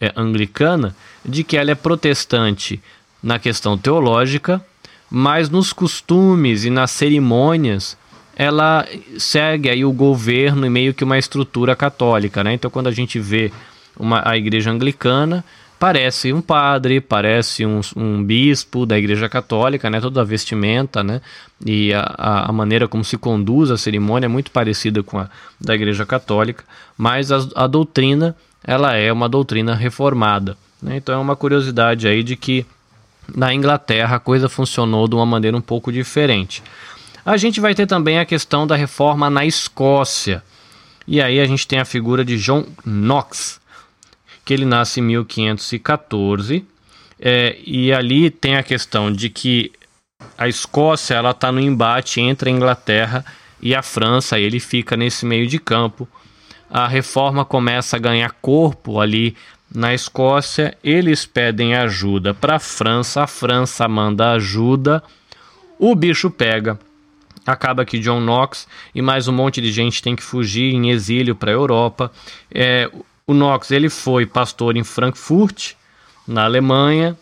é, 0.00 0.12
Anglicana 0.16 0.96
de 1.24 1.44
que 1.44 1.56
ela 1.56 1.70
é 1.70 1.74
protestante 1.74 2.82
na 3.26 3.40
questão 3.40 3.76
teológica, 3.76 4.64
mas 5.10 5.50
nos 5.50 5.72
costumes 5.72 6.64
e 6.64 6.70
nas 6.70 6.92
cerimônias 6.92 7.98
ela 8.36 8.86
segue 9.18 9.68
aí 9.68 9.84
o 9.84 9.90
governo 9.90 10.64
e 10.64 10.70
meio 10.70 10.94
que 10.94 11.02
uma 11.02 11.18
estrutura 11.18 11.74
católica, 11.74 12.44
né? 12.44 12.52
Então 12.52 12.70
quando 12.70 12.86
a 12.86 12.92
gente 12.92 13.18
vê 13.18 13.50
uma, 13.98 14.22
a 14.24 14.36
igreja 14.36 14.70
anglicana, 14.70 15.44
parece 15.76 16.32
um 16.32 16.40
padre, 16.40 17.00
parece 17.00 17.66
um, 17.66 17.80
um 17.96 18.22
bispo 18.22 18.86
da 18.86 18.96
Igreja 18.96 19.28
Católica, 19.28 19.90
né? 19.90 20.00
Toda 20.00 20.20
a 20.20 20.24
vestimenta, 20.24 21.02
né? 21.02 21.20
E 21.64 21.92
a, 21.94 22.44
a 22.48 22.52
maneira 22.52 22.86
como 22.86 23.02
se 23.02 23.18
conduz 23.18 23.72
a 23.72 23.76
cerimônia 23.76 24.26
é 24.26 24.28
muito 24.28 24.52
parecida 24.52 25.02
com 25.02 25.18
a 25.18 25.28
da 25.60 25.74
Igreja 25.74 26.06
Católica, 26.06 26.62
mas 26.96 27.32
a, 27.32 27.44
a 27.56 27.66
doutrina 27.66 28.36
ela 28.62 28.94
é 28.94 29.12
uma 29.12 29.28
doutrina 29.28 29.74
reformada. 29.74 30.56
Né? 30.80 30.98
Então 30.98 31.14
é 31.14 31.18
uma 31.18 31.34
curiosidade 31.34 32.06
aí 32.06 32.22
de 32.22 32.36
que 32.36 32.64
na 33.34 33.52
Inglaterra 33.52 34.16
a 34.16 34.20
coisa 34.20 34.48
funcionou 34.48 35.08
de 35.08 35.14
uma 35.14 35.26
maneira 35.26 35.56
um 35.56 35.60
pouco 35.60 35.92
diferente. 35.92 36.62
A 37.24 37.36
gente 37.36 37.60
vai 37.60 37.74
ter 37.74 37.86
também 37.86 38.18
a 38.18 38.24
questão 38.24 38.66
da 38.66 38.76
reforma 38.76 39.28
na 39.28 39.44
Escócia. 39.44 40.42
E 41.06 41.20
aí 41.20 41.40
a 41.40 41.44
gente 41.44 41.66
tem 41.66 41.78
a 41.78 41.84
figura 41.84 42.24
de 42.24 42.38
John 42.38 42.64
Knox, 42.84 43.60
que 44.44 44.54
ele 44.54 44.64
nasce 44.64 45.00
em 45.00 45.02
1514. 45.02 46.64
É, 47.18 47.58
e 47.64 47.92
ali 47.92 48.30
tem 48.30 48.56
a 48.56 48.62
questão 48.62 49.10
de 49.10 49.28
que 49.28 49.72
a 50.38 50.46
Escócia 50.48 51.14
ela 51.14 51.30
está 51.30 51.50
no 51.50 51.60
embate 51.60 52.20
entre 52.20 52.48
a 52.48 52.52
Inglaterra 52.52 53.24
e 53.60 53.74
a 53.74 53.82
França. 53.82 54.38
E 54.38 54.44
ele 54.44 54.60
fica 54.60 54.96
nesse 54.96 55.26
meio 55.26 55.48
de 55.48 55.58
campo. 55.58 56.08
A 56.70 56.86
reforma 56.86 57.44
começa 57.44 57.96
a 57.96 58.00
ganhar 58.00 58.30
corpo 58.40 59.00
ali 59.00 59.36
na 59.74 59.94
Escócia. 59.94 60.76
Eles 60.82 61.24
pedem 61.26 61.74
ajuda 61.74 62.32
para 62.34 62.56
a 62.56 62.60
França. 62.60 63.22
A 63.22 63.26
França 63.26 63.86
manda 63.88 64.32
ajuda. 64.32 65.02
O 65.78 65.94
bicho 65.94 66.30
pega 66.30 66.78
acaba 67.46 67.84
que 67.84 67.98
John 68.00 68.20
Knox 68.20 68.66
e 68.94 69.00
mais 69.00 69.28
um 69.28 69.32
monte 69.32 69.60
de 69.60 69.70
gente 69.70 70.02
tem 70.02 70.16
que 70.16 70.22
fugir 70.22 70.74
em 70.74 70.90
exílio 70.90 71.34
para 71.34 71.50
a 71.50 71.54
Europa. 71.54 72.10
É, 72.52 72.90
o 73.26 73.32
Knox 73.32 73.70
ele 73.70 73.88
foi 73.88 74.26
pastor 74.26 74.76
em 74.76 74.84
Frankfurt, 74.84 75.74
na 76.26 76.44
Alemanha, 76.44 77.16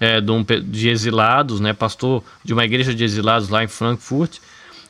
é, 0.00 0.20
de, 0.20 0.30
um, 0.30 0.42
de, 0.42 0.88
exilados, 0.88 1.60
né, 1.60 1.72
pastor 1.72 2.24
de 2.44 2.52
uma 2.52 2.64
igreja 2.64 2.94
de 2.94 3.04
exilados 3.04 3.48
lá 3.48 3.62
em 3.62 3.68
Frankfurt. 3.68 4.38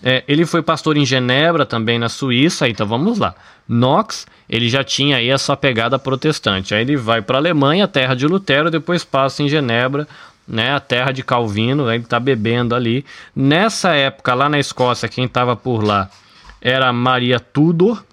É, 0.02 0.24
ele 0.26 0.44
foi 0.44 0.62
pastor 0.62 0.96
em 0.96 1.06
Genebra, 1.06 1.64
também 1.64 1.98
na 1.98 2.08
Suíça. 2.08 2.68
Então 2.68 2.86
vamos 2.86 3.18
lá. 3.18 3.34
Knox 3.68 4.26
ele 4.52 4.68
já 4.68 4.84
tinha 4.84 5.16
aí 5.16 5.30
essa 5.30 5.56
pegada 5.56 5.98
protestante. 5.98 6.74
Aí 6.74 6.82
ele 6.82 6.96
vai 6.96 7.22
para 7.22 7.38
a 7.38 7.40
Alemanha, 7.40 7.88
terra 7.88 8.14
de 8.14 8.26
Lutero, 8.26 8.70
depois 8.70 9.02
passa 9.02 9.42
em 9.42 9.48
Genebra, 9.48 10.06
né, 10.46 10.74
a 10.74 10.80
terra 10.80 11.10
de 11.10 11.22
Calvino, 11.22 11.90
ele 11.90 12.02
está 12.02 12.20
bebendo 12.20 12.74
ali. 12.74 13.02
Nessa 13.34 13.94
época, 13.94 14.34
lá 14.34 14.50
na 14.50 14.58
Escócia, 14.58 15.08
quem 15.08 15.24
estava 15.24 15.56
por 15.56 15.82
lá 15.82 16.10
era 16.60 16.92
Maria 16.92 17.40
Tudor, 17.40 18.04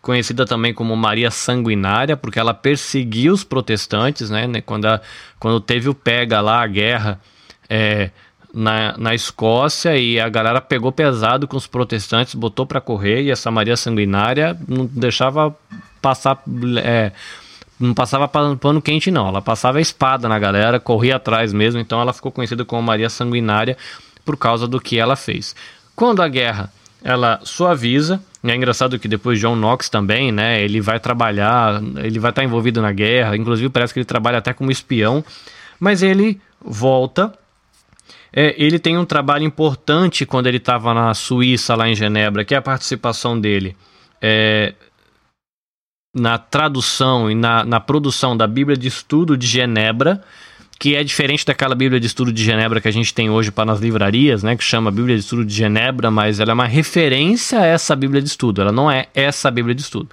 conhecida 0.00 0.44
também 0.44 0.74
como 0.74 0.96
Maria 0.96 1.30
Sanguinária, 1.30 2.16
porque 2.16 2.40
ela 2.40 2.52
perseguiu 2.52 3.32
os 3.32 3.44
protestantes, 3.44 4.30
né, 4.30 4.48
né 4.48 4.60
quando, 4.60 4.86
a, 4.86 5.00
quando 5.38 5.60
teve 5.60 5.88
o 5.88 5.94
pega 5.94 6.40
lá, 6.40 6.62
a 6.62 6.66
guerra 6.66 7.20
é, 7.68 8.10
na, 8.54 8.96
na 8.98 9.14
Escócia, 9.14 9.96
e 9.96 10.20
a 10.20 10.28
galera 10.28 10.60
pegou 10.60 10.92
pesado 10.92 11.46
com 11.48 11.56
os 11.56 11.66
protestantes, 11.66 12.34
botou 12.34 12.66
para 12.66 12.80
correr, 12.80 13.22
e 13.22 13.30
essa 13.30 13.50
Maria 13.50 13.76
Sanguinária 13.76 14.56
não 14.68 14.86
deixava 14.86 15.54
passar... 16.00 16.42
É, 16.82 17.12
não 17.80 17.94
passava 17.94 18.28
pano 18.28 18.80
quente, 18.80 19.10
não. 19.10 19.26
Ela 19.26 19.42
passava 19.42 19.78
a 19.78 19.80
espada 19.80 20.28
na 20.28 20.38
galera, 20.38 20.78
corria 20.78 21.16
atrás 21.16 21.52
mesmo. 21.52 21.80
Então 21.80 22.00
ela 22.00 22.12
ficou 22.12 22.30
conhecida 22.30 22.64
como 22.64 22.80
Maria 22.80 23.10
Sanguinária 23.10 23.76
por 24.24 24.36
causa 24.36 24.68
do 24.68 24.80
que 24.80 25.00
ela 25.00 25.16
fez. 25.16 25.56
Quando 25.96 26.22
a 26.22 26.28
guerra 26.28 26.72
ela 27.02 27.40
suaviza, 27.42 28.22
é 28.44 28.54
engraçado 28.54 28.98
que 28.98 29.08
depois 29.08 29.40
John 29.40 29.56
Knox 29.56 29.88
também, 29.88 30.30
né? 30.30 30.62
Ele 30.62 30.80
vai 30.80 31.00
trabalhar, 31.00 31.82
ele 31.96 32.20
vai 32.20 32.30
estar 32.30 32.44
envolvido 32.44 32.80
na 32.80 32.92
guerra. 32.92 33.36
Inclusive 33.36 33.68
parece 33.68 33.92
que 33.92 33.98
ele 33.98 34.04
trabalha 34.04 34.38
até 34.38 34.52
como 34.52 34.70
espião. 34.70 35.24
Mas 35.80 36.02
ele 36.02 36.40
volta 36.64 37.32
é, 38.32 38.54
ele 38.56 38.78
tem 38.78 38.96
um 38.96 39.04
trabalho 39.04 39.44
importante 39.44 40.24
quando 40.24 40.46
ele 40.46 40.56
estava 40.56 40.94
na 40.94 41.12
Suíça, 41.12 41.74
lá 41.74 41.88
em 41.88 41.94
Genebra, 41.94 42.44
que 42.44 42.54
é 42.54 42.58
a 42.58 42.62
participação 42.62 43.38
dele 43.38 43.76
é, 44.22 44.74
na 46.14 46.38
tradução 46.38 47.30
e 47.30 47.34
na, 47.34 47.64
na 47.64 47.80
produção 47.80 48.36
da 48.36 48.46
Bíblia 48.46 48.76
de 48.76 48.86
Estudo 48.86 49.36
de 49.36 49.46
Genebra, 49.46 50.22
que 50.78 50.94
é 50.94 51.02
diferente 51.02 51.44
daquela 51.44 51.74
Bíblia 51.74 52.00
de 52.00 52.06
Estudo 52.06 52.32
de 52.32 52.42
Genebra 52.42 52.80
que 52.80 52.88
a 52.88 52.92
gente 52.92 53.12
tem 53.12 53.28
hoje 53.28 53.50
para 53.50 53.66
nas 53.66 53.80
livrarias, 53.80 54.42
né, 54.42 54.56
que 54.56 54.64
chama 54.64 54.90
Bíblia 54.90 55.16
de 55.16 55.22
Estudo 55.22 55.44
de 55.44 55.54
Genebra, 55.54 56.10
mas 56.10 56.40
ela 56.40 56.52
é 56.52 56.54
uma 56.54 56.66
referência 56.66 57.60
a 57.60 57.66
essa 57.66 57.96
Bíblia 57.96 58.22
de 58.22 58.28
Estudo, 58.28 58.62
ela 58.62 58.72
não 58.72 58.90
é 58.90 59.08
essa 59.14 59.50
Bíblia 59.50 59.74
de 59.74 59.82
Estudo. 59.82 60.08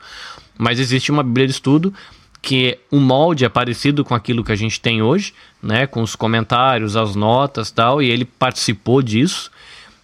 Mas 0.58 0.80
existe 0.80 1.12
uma 1.12 1.24
Bíblia 1.24 1.48
de 1.48 1.54
Estudo 1.54 1.94
que 2.42 2.78
o 2.90 2.98
molde 2.98 3.46
é 3.46 3.50
parecido 3.50 4.04
com 4.06 4.16
aquilo 4.16 4.44
que 4.44 4.52
a 4.52 4.56
gente 4.56 4.80
tem 4.80 5.02
hoje, 5.02 5.34
né, 5.62 5.86
com 5.86 6.02
os 6.02 6.16
comentários, 6.16 6.96
as 6.96 7.16
notas, 7.16 7.70
tal, 7.72 8.02
e 8.02 8.10
ele 8.10 8.26
participou 8.26 9.02
disso. 9.02 9.52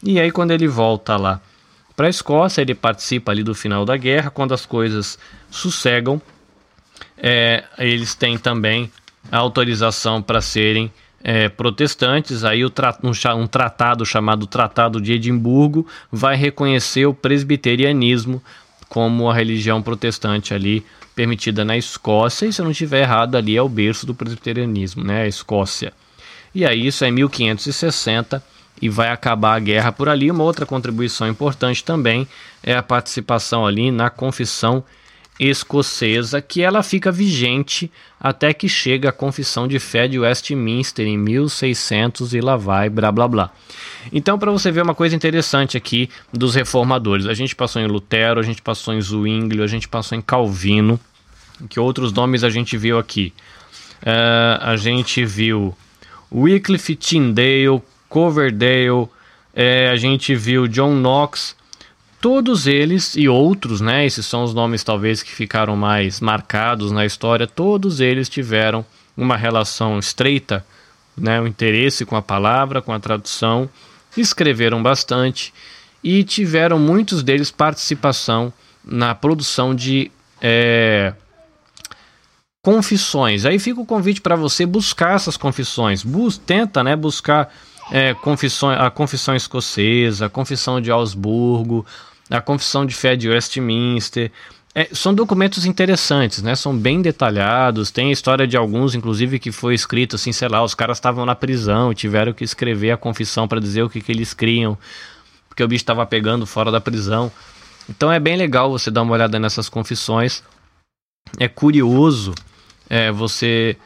E 0.03 0.19
aí 0.19 0.31
quando 0.31 0.51
ele 0.51 0.67
volta 0.67 1.15
lá 1.15 1.41
para 1.95 2.07
a 2.07 2.09
Escócia, 2.09 2.61
ele 2.61 2.75
participa 2.75 3.31
ali 3.31 3.41
do 3.41 3.55
final 3.55 3.85
da 3.85 3.95
guerra, 3.95 4.29
quando 4.29 4.53
as 4.53 4.65
coisas 4.65 5.17
sossegam, 5.49 6.21
é, 7.17 7.63
eles 7.77 8.15
têm 8.15 8.37
também 8.37 8.91
a 9.31 9.37
autorização 9.37 10.21
para 10.21 10.41
serem 10.41 10.91
é, 11.23 11.47
protestantes. 11.47 12.43
Aí 12.43 12.69
tra 12.69 12.97
um, 13.01 13.11
um, 13.41 13.47
tratado 13.47 14.05
chamado 14.05 14.45
Tratado 14.45 14.99
de 14.99 15.13
Edimburgo 15.13 15.87
vai 16.11 16.35
reconhecer 16.35 17.05
o 17.05 17.13
presbiterianismo 17.13 18.43
como 18.89 19.29
a 19.29 19.33
religião 19.33 19.81
protestante 19.81 20.53
ali 20.53 20.85
permitida 21.15 21.63
na 21.63 21.77
Escócia. 21.77 22.45
E 22.45 22.53
se 22.53 22.61
eu 22.61 22.65
não 22.65 22.71
estiver 22.71 23.01
errado, 23.01 23.35
ali 23.35 23.55
é 23.55 23.61
o 23.61 23.69
berço 23.69 24.05
do 24.05 24.13
presbiterianismo, 24.13 25.03
né? 25.03 25.23
A 25.23 25.27
Escócia. 25.27 25.93
E 26.53 26.65
aí 26.65 26.85
isso 26.85 27.03
é 27.05 27.11
1560 27.11 28.43
e 28.81 28.89
vai 28.89 29.09
acabar 29.09 29.55
a 29.55 29.59
guerra 29.59 29.91
por 29.91 30.09
ali. 30.09 30.29
Uma 30.29 30.43
outra 30.43 30.65
contribuição 30.65 31.27
importante 31.27 31.83
também 31.83 32.27
é 32.61 32.75
a 32.75 32.83
participação 32.83 33.65
ali 33.65 33.91
na 33.91 34.09
Confissão 34.09 34.83
Escocesa, 35.39 36.41
que 36.41 36.61
ela 36.61 36.81
fica 36.81 37.11
vigente 37.11 37.91
até 38.19 38.53
que 38.53 38.69
chega 38.69 39.09
a 39.09 39.13
Confissão 39.13 39.67
de 39.67 39.79
Fé 39.79 40.07
de 40.07 40.17
Westminster 40.17 41.05
em 41.05 41.17
1600 41.17 42.33
e 42.33 42.39
lá 42.39 42.55
vai, 42.55 42.89
blá 42.89 43.11
blá 43.11 43.27
blá. 43.27 43.51
Então, 44.11 44.37
para 44.37 44.51
você 44.51 44.71
ver 44.71 44.83
uma 44.83 44.95
coisa 44.95 45.15
interessante 45.15 45.77
aqui 45.77 46.09
dos 46.31 46.55
reformadores, 46.55 47.25
a 47.25 47.33
gente 47.33 47.55
passou 47.55 47.81
em 47.81 47.87
Lutero, 47.87 48.39
a 48.39 48.43
gente 48.43 48.61
passou 48.61 48.93
em 48.93 49.01
Zwinglio, 49.01 49.63
a 49.63 49.67
gente 49.67 49.87
passou 49.87 50.17
em 50.17 50.21
Calvino, 50.21 50.99
que 51.69 51.79
outros 51.79 52.11
nomes 52.11 52.43
a 52.43 52.49
gente 52.49 52.77
viu 52.77 52.97
aqui? 52.97 53.33
Uh, 54.01 54.61
a 54.61 54.75
gente 54.75 55.25
viu 55.25 55.75
Wycliffe, 56.31 56.95
Tyndale, 56.95 57.81
Coverdale, 58.09 59.07
é, 59.53 59.89
a 59.89 59.95
gente 59.95 60.35
viu 60.35 60.67
John 60.67 60.93
Knox, 60.95 61.55
todos 62.19 62.67
eles 62.67 63.15
e 63.15 63.29
outros, 63.29 63.79
né? 63.79 64.05
Esses 64.05 64.25
são 64.25 64.43
os 64.43 64.53
nomes 64.53 64.83
talvez 64.83 65.23
que 65.23 65.31
ficaram 65.31 65.75
mais 65.77 66.19
marcados 66.19 66.91
na 66.91 67.05
história. 67.05 67.47
Todos 67.47 67.99
eles 67.99 68.27
tiveram 68.27 68.85
uma 69.15 69.37
relação 69.37 69.97
estreita, 69.97 70.65
né? 71.17 71.39
Um 71.39 71.47
interesse 71.47 72.05
com 72.05 72.17
a 72.17 72.21
palavra, 72.21 72.81
com 72.81 72.91
a 72.91 72.99
tradução, 72.99 73.69
escreveram 74.21 74.81
bastante 74.81 75.53
e 76.03 76.23
tiveram 76.23 76.77
muitos 76.77 77.23
deles 77.23 77.51
participação 77.51 78.53
na 78.83 79.15
produção 79.15 79.73
de 79.73 80.11
é, 80.41 81.13
confissões. 82.61 83.45
Aí 83.45 83.59
fica 83.59 83.81
o 83.81 83.85
convite 83.85 84.21
para 84.21 84.35
você 84.35 84.65
buscar 84.65 85.15
essas 85.15 85.37
confissões. 85.37 86.03
Bus 86.03 86.37
tenta, 86.37 86.83
né? 86.83 86.95
Buscar 86.95 87.51
é, 87.91 88.15
a 88.79 88.89
Confissão 88.89 89.35
Escocesa, 89.35 90.25
a 90.25 90.29
Confissão 90.29 90.81
de 90.81 90.91
Augsburgo, 90.91 91.85
a 92.29 92.41
Confissão 92.41 92.85
de 92.85 92.95
Fé 92.95 93.15
de 93.15 93.29
Westminster. 93.29 94.31
É, 94.77 94.89
são 94.91 95.13
documentos 95.13 95.65
interessantes, 95.65 96.43
né? 96.43 96.53
São 96.53 96.77
bem 96.77 97.01
detalhados. 97.01 97.91
Tem 97.91 98.09
a 98.09 98.11
história 98.11 98.45
de 98.45 98.57
alguns, 98.57 98.93
inclusive, 98.93 99.39
que 99.39 99.49
foi 99.49 99.73
escrito 99.73 100.17
assim, 100.17 100.33
sei 100.33 100.49
lá, 100.49 100.61
os 100.61 100.75
caras 100.75 100.97
estavam 100.97 101.25
na 101.25 101.33
prisão 101.33 101.93
tiveram 101.93 102.33
que 102.33 102.43
escrever 102.43 102.91
a 102.91 102.97
confissão 102.97 103.47
para 103.47 103.61
dizer 103.61 103.83
o 103.83 103.89
que, 103.89 104.01
que 104.01 104.11
eles 104.11 104.33
criam, 104.33 104.77
porque 105.47 105.63
o 105.63 105.67
bicho 105.67 105.81
estava 105.81 106.05
pegando 106.05 106.45
fora 106.45 106.69
da 106.69 106.81
prisão. 106.81 107.31
Então 107.89 108.11
é 108.11 108.19
bem 108.19 108.35
legal 108.35 108.69
você 108.69 108.91
dar 108.91 109.03
uma 109.03 109.13
olhada 109.13 109.39
nessas 109.39 109.69
confissões. 109.69 110.43
É 111.39 111.47
curioso 111.47 112.35
é, 112.89 113.13
você 113.13 113.77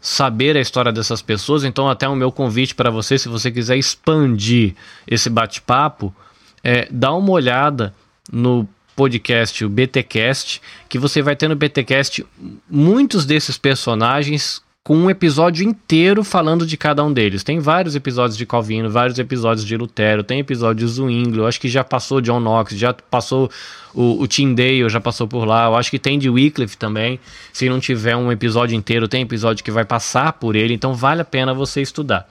saber 0.00 0.56
a 0.56 0.60
história 0.60 0.92
dessas 0.92 1.20
pessoas. 1.20 1.64
Então, 1.64 1.88
até 1.88 2.08
o 2.08 2.14
meu 2.14 2.30
convite 2.30 2.72
para 2.72 2.90
você, 2.90 3.18
se 3.18 3.28
você 3.28 3.50
quiser 3.50 3.76
expandir 3.76 4.76
esse 5.08 5.28
bate-papo, 5.28 6.14
é, 6.62 6.86
dá 6.88 7.12
uma 7.12 7.32
olhada 7.32 7.92
no 8.32 8.68
podcast, 8.96 9.62
o 9.64 9.68
BTcast, 9.68 10.60
que 10.88 10.98
você 10.98 11.20
vai 11.20 11.36
ter 11.36 11.48
no 11.48 11.54
BTcast 11.54 12.26
muitos 12.68 13.26
desses 13.26 13.58
personagens 13.58 14.64
com 14.82 14.96
um 14.96 15.10
episódio 15.10 15.68
inteiro 15.68 16.22
falando 16.22 16.64
de 16.64 16.76
cada 16.76 17.02
um 17.04 17.12
deles. 17.12 17.42
Tem 17.42 17.58
vários 17.58 17.96
episódios 17.96 18.38
de 18.38 18.46
Calvino, 18.46 18.88
vários 18.88 19.18
episódios 19.18 19.66
de 19.66 19.76
Lutero, 19.76 20.22
tem 20.22 20.38
episódios 20.38 20.92
do 20.92 20.94
Zwingli, 20.94 21.38
eu 21.38 21.46
acho 21.46 21.60
que 21.60 21.68
já 21.68 21.82
passou 21.82 22.20
John 22.20 22.40
Knox, 22.40 22.72
já 22.76 22.94
passou 22.94 23.50
o, 23.92 24.22
o 24.22 24.28
Tyndale, 24.28 24.88
já 24.88 25.00
passou 25.00 25.26
por 25.26 25.44
lá, 25.44 25.66
eu 25.66 25.74
acho 25.74 25.90
que 25.90 25.98
tem 25.98 26.18
de 26.18 26.30
Wycliffe 26.30 26.78
também. 26.78 27.18
Se 27.52 27.68
não 27.68 27.80
tiver 27.80 28.16
um 28.16 28.30
episódio 28.30 28.76
inteiro, 28.76 29.08
tem 29.08 29.22
episódio 29.22 29.64
que 29.64 29.72
vai 29.72 29.84
passar 29.84 30.34
por 30.34 30.54
ele, 30.54 30.72
então 30.72 30.94
vale 30.94 31.20
a 31.20 31.24
pena 31.24 31.52
você 31.52 31.82
estudar. 31.82 32.28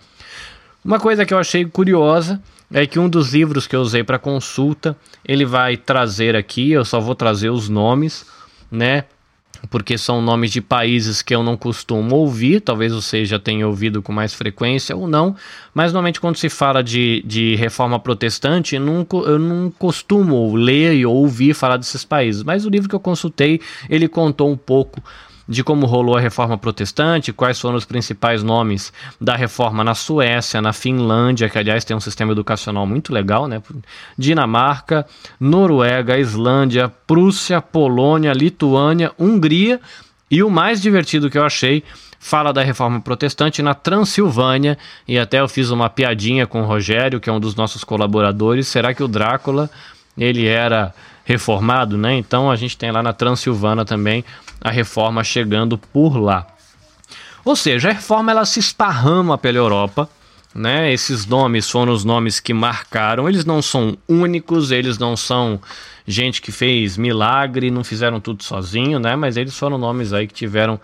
Uma 0.84 1.00
coisa 1.00 1.26
que 1.26 1.34
eu 1.34 1.38
achei 1.38 1.66
curiosa 1.66 2.42
é 2.76 2.86
que 2.86 3.00
um 3.00 3.08
dos 3.08 3.34
livros 3.34 3.66
que 3.66 3.74
eu 3.74 3.80
usei 3.80 4.04
para 4.04 4.20
consulta, 4.20 4.98
ele 5.26 5.46
vai 5.46 5.78
trazer 5.78 6.36
aqui, 6.36 6.72
eu 6.72 6.84
só 6.84 7.00
vou 7.00 7.16
trazer 7.16 7.50
os 7.50 7.70
nomes, 7.70 8.26
né? 8.70 9.06
porque 9.70 9.98
são 9.98 10.22
nomes 10.22 10.52
de 10.52 10.60
países 10.60 11.22
que 11.22 11.34
eu 11.34 11.42
não 11.42 11.56
costumo 11.56 12.18
ouvir, 12.18 12.60
talvez 12.60 12.94
você 12.94 13.24
já 13.24 13.40
tenha 13.40 13.66
ouvido 13.66 14.02
com 14.02 14.12
mais 14.12 14.34
frequência 14.34 14.94
ou 14.94 15.08
não, 15.08 15.38
mas 15.74 15.94
normalmente 15.94 16.20
quando 16.20 16.36
se 16.36 16.50
fala 16.50 16.84
de, 16.84 17.24
de 17.26 17.56
reforma 17.56 17.98
protestante, 17.98 18.76
eu 18.76 18.82
não, 18.82 19.08
eu 19.26 19.40
não 19.40 19.72
costumo 19.72 20.54
ler 20.54 20.96
e 20.96 21.06
ouvir 21.06 21.54
falar 21.54 21.78
desses 21.78 22.04
países, 22.04 22.44
mas 22.44 22.66
o 22.66 22.70
livro 22.70 22.90
que 22.90 22.96
eu 22.96 23.00
consultei, 23.00 23.62
ele 23.90 24.10
contou 24.10 24.52
um 24.52 24.58
pouco 24.58 25.02
de 25.48 25.64
como 25.64 25.86
rolou 25.86 26.18
a 26.18 26.20
reforma 26.20 26.58
protestante, 26.58 27.32
quais 27.32 27.60
foram 27.60 27.76
os 27.76 27.86
principais 27.86 28.42
nomes 28.42 28.92
da 29.22 29.36
reforma 29.36 29.84
na 29.84 29.94
Suécia, 29.94 30.62
na 30.62 30.74
Finlândia, 30.74 31.50
que 31.50 31.58
aliás 31.58 31.86
tem 31.86 31.96
um 31.96 32.00
sistema 32.00 32.32
educacional 32.32 32.86
muito 32.86 33.14
legal, 33.14 33.48
né? 33.48 33.62
Dinamarca, 34.18 35.06
Noruega, 35.40 36.18
Islândia, 36.18 36.92
Prússia, 37.06 37.62
Polônia, 37.62 38.34
Lituânia, 38.34 39.12
Hungria 39.20 39.80
e 40.30 40.42
o 40.42 40.50
mais 40.50 40.82
divertido 40.82 41.30
que 41.30 41.38
eu 41.38 41.46
achei 41.46 41.84
fala 42.20 42.52
da 42.52 42.64
reforma 42.64 43.00
protestante 43.00 43.62
na 43.62 43.76
Transilvânia 43.76 44.80
e 45.08 45.20
até 45.20 45.40
eu 45.40 45.48
fiz 45.48 45.70
uma 45.70 45.90
piadinha 45.92 46.48
com 46.48 46.64
o 46.64 46.66
Rogério, 46.66 47.20
que 47.20 47.30
é 47.30 47.34
um 47.34 47.40
dos 47.40 47.54
nossos 47.54 47.84
colaboradores. 47.84 48.68
Será 48.68 48.96
que 48.96 49.04
o 49.04 49.08
Drácula 49.08 49.70
ele 50.18 50.48
era 50.48 50.92
reformado, 51.24 51.98
né? 51.98 52.16
Então 52.16 52.50
a 52.50 52.56
gente 52.56 52.78
tem 52.78 52.92
lá 52.92 53.04
na 53.04 53.14
Transilvânia 53.14 53.86
também 53.86 54.24
a 54.66 54.72
reforma 54.72 55.24
chegando 55.24 55.78
por 55.78 56.18
lá. 56.18 56.48
Ou 57.46 57.56
seja, 57.56 57.90
a 57.90 57.94
reforma 57.94 58.32
ela 58.32 58.46
se 58.46 58.60
esparrama 58.60 59.38
pela 59.38 59.60
Europa, 59.60 60.10
né? 60.56 60.92
Esses 60.92 61.28
nomes 61.28 61.70
foram 61.70 61.94
os 61.94 62.04
nomes 62.04 62.40
que 62.40 62.52
marcaram. 62.52 63.30
Eles 63.30 63.46
não 63.46 63.62
são 63.62 63.96
únicos, 64.10 64.72
eles 64.72 64.98
não 64.98 65.16
são 65.16 65.62
gente 66.08 66.42
que 66.42 66.52
fez 66.52 66.98
milagre, 66.98 67.70
não 67.70 67.84
fizeram 67.84 68.20
tudo 68.20 68.44
sozinho, 68.44 68.98
né? 68.98 69.16
Mas 69.16 69.38
eles 69.38 69.56
foram 69.56 69.78
nomes 69.78 70.14
aí 70.14 70.26
que 70.26 70.34
tiveram 70.34 70.82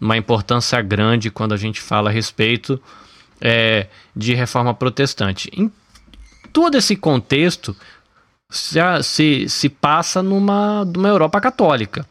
uma 0.00 0.16
importância 0.16 0.82
grande 0.82 1.30
quando 1.30 1.54
a 1.54 1.56
gente 1.56 1.80
fala 1.80 2.10
a 2.10 2.12
respeito 2.12 2.82
é, 3.40 3.86
de 4.16 4.34
reforma 4.34 4.74
protestante. 4.74 5.48
Em 5.56 5.70
todo 6.52 6.76
esse 6.76 6.96
contexto 6.96 7.76
se, 8.50 8.80
se, 9.04 9.48
se 9.48 9.68
passa 9.68 10.20
numa, 10.20 10.84
numa 10.84 11.08
Europa 11.08 11.40
católica. 11.40 12.04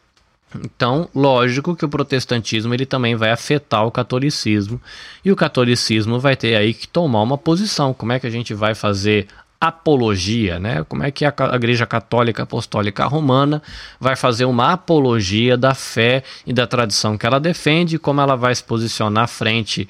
Então, 0.54 1.08
lógico 1.14 1.76
que 1.76 1.84
o 1.84 1.88
protestantismo 1.88 2.74
ele 2.74 2.84
também 2.84 3.14
vai 3.14 3.30
afetar 3.30 3.86
o 3.86 3.90
catolicismo 3.90 4.80
e 5.24 5.30
o 5.30 5.36
catolicismo 5.36 6.18
vai 6.18 6.34
ter 6.36 6.56
aí 6.56 6.74
que 6.74 6.88
tomar 6.88 7.22
uma 7.22 7.38
posição. 7.38 7.94
Como 7.94 8.12
é 8.12 8.18
que 8.18 8.26
a 8.26 8.30
gente 8.30 8.52
vai 8.52 8.74
fazer 8.74 9.28
apologia, 9.60 10.58
né? 10.58 10.82
Como 10.88 11.04
é 11.04 11.10
que 11.10 11.24
a 11.24 11.34
Igreja 11.54 11.86
Católica 11.86 12.44
Apostólica 12.44 13.04
Romana 13.04 13.62
vai 14.00 14.16
fazer 14.16 14.46
uma 14.46 14.72
apologia 14.72 15.56
da 15.56 15.74
fé 15.74 16.24
e 16.46 16.52
da 16.52 16.66
tradição 16.66 17.18
que 17.18 17.26
ela 17.26 17.38
defende, 17.38 17.98
como 17.98 18.22
ela 18.22 18.36
vai 18.36 18.54
se 18.54 18.64
posicionar 18.64 19.28
frente 19.28 19.86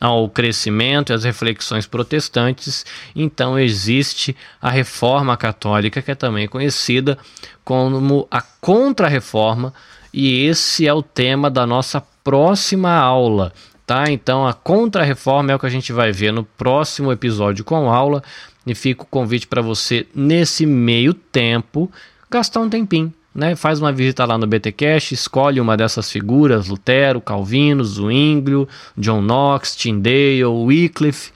ao 0.00 0.28
crescimento 0.28 1.10
e 1.10 1.14
às 1.14 1.22
reflexões 1.22 1.86
protestantes. 1.86 2.84
Então 3.14 3.56
existe 3.56 4.36
a 4.60 4.68
Reforma 4.68 5.36
Católica, 5.36 6.02
que 6.02 6.10
é 6.10 6.16
também 6.16 6.48
conhecida 6.48 7.16
como 7.64 8.26
a 8.28 8.42
Contra-Reforma, 8.42 9.72
e 10.12 10.44
esse 10.44 10.86
é 10.86 10.92
o 10.92 11.02
tema 11.02 11.50
da 11.50 11.66
nossa 11.66 12.02
próxima 12.22 12.92
aula. 12.92 13.52
Tá? 13.86 14.10
Então 14.10 14.46
a 14.46 14.52
contra-reforma 14.52 15.52
é 15.52 15.54
o 15.54 15.58
que 15.58 15.66
a 15.66 15.70
gente 15.70 15.92
vai 15.92 16.12
ver 16.12 16.32
no 16.32 16.44
próximo 16.44 17.10
episódio 17.10 17.64
com 17.64 17.90
aula. 17.90 18.22
E 18.64 18.74
fica 18.74 19.02
o 19.02 19.06
convite 19.06 19.48
para 19.48 19.60
você, 19.60 20.06
nesse 20.14 20.64
meio 20.64 21.12
tempo, 21.12 21.90
gastar 22.30 22.60
um 22.60 22.70
tempinho. 22.70 23.12
Né? 23.34 23.56
Faz 23.56 23.80
uma 23.80 23.92
visita 23.92 24.24
lá 24.24 24.36
no 24.38 24.46
BTcast, 24.46 25.14
escolhe 25.14 25.60
uma 25.60 25.76
dessas 25.76 26.12
figuras, 26.12 26.68
Lutero, 26.68 27.20
Calvino, 27.20 27.82
Zwinglio, 27.82 28.68
John 28.96 29.22
Knox, 29.22 29.74
Tyndale, 29.74 30.44
Wycliffe, 30.44 31.32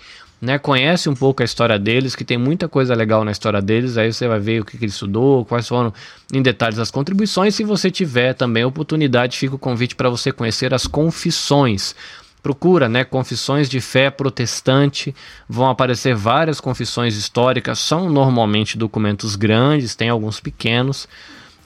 né? 0.46 0.58
Conhece 0.60 1.08
um 1.08 1.14
pouco 1.14 1.42
a 1.42 1.44
história 1.44 1.76
deles, 1.76 2.14
que 2.14 2.24
tem 2.24 2.38
muita 2.38 2.68
coisa 2.68 2.94
legal 2.94 3.24
na 3.24 3.32
história 3.32 3.60
deles. 3.60 3.98
Aí 3.98 4.12
você 4.12 4.28
vai 4.28 4.38
ver 4.38 4.60
o 4.60 4.64
que, 4.64 4.78
que 4.78 4.84
ele 4.84 4.92
estudou, 4.92 5.44
quais 5.44 5.66
foram 5.66 5.92
em 6.32 6.40
detalhes 6.40 6.78
as 6.78 6.88
contribuições. 6.88 7.56
Se 7.56 7.64
você 7.64 7.90
tiver 7.90 8.32
também 8.32 8.64
oportunidade, 8.64 9.36
fica 9.36 9.56
o 9.56 9.58
convite 9.58 9.96
para 9.96 10.08
você 10.08 10.30
conhecer 10.30 10.72
as 10.72 10.86
confissões. 10.86 11.96
Procura, 12.44 12.88
né? 12.88 13.02
Confissões 13.02 13.68
de 13.68 13.80
fé 13.80 14.08
protestante. 14.08 15.12
Vão 15.48 15.68
aparecer 15.68 16.14
várias 16.14 16.60
confissões 16.60 17.16
históricas. 17.16 17.80
São 17.80 18.08
normalmente 18.08 18.78
documentos 18.78 19.34
grandes, 19.34 19.96
tem 19.96 20.10
alguns 20.10 20.38
pequenos 20.38 21.08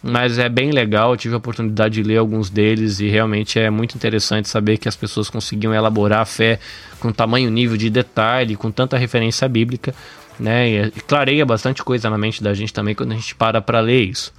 mas 0.03 0.39
é 0.39 0.49
bem 0.49 0.71
legal. 0.71 1.13
Eu 1.13 1.17
tive 1.17 1.35
a 1.35 1.39
oportunidade 1.39 1.95
de 1.95 2.03
ler 2.03 2.19
alguns 2.19 2.49
deles 2.51 3.01
e 3.01 3.09
realmente 3.09 3.59
é 3.59 3.71
muito 3.71 3.95
interessante 3.95 4.49
saber 4.49 4.79
que 4.79 4.89
as 4.89 4.97
pessoas 4.97 5.29
conseguiam 5.29 5.75
elaborar 5.75 6.21
a 6.21 6.25
fé 6.25 6.59
com 6.99 7.13
tamanho 7.13 7.51
nível 7.51 7.77
de 7.77 7.91
detalhe, 7.91 8.57
com 8.57 8.71
tanta 8.71 8.97
referência 8.97 9.49
bíblica, 9.49 9.95
né? 10.39 10.69
E 10.69 10.91
clareia 11.07 11.45
bastante 11.45 11.83
coisa 11.83 12.09
na 12.09 12.19
mente 12.19 12.43
da 12.43 12.55
gente 12.55 12.73
também 12.73 12.95
quando 12.95 13.13
a 13.13 13.17
gente 13.17 13.35
para 13.35 13.61
para 13.61 13.81
ler 13.81 14.05
isso. 14.05 14.33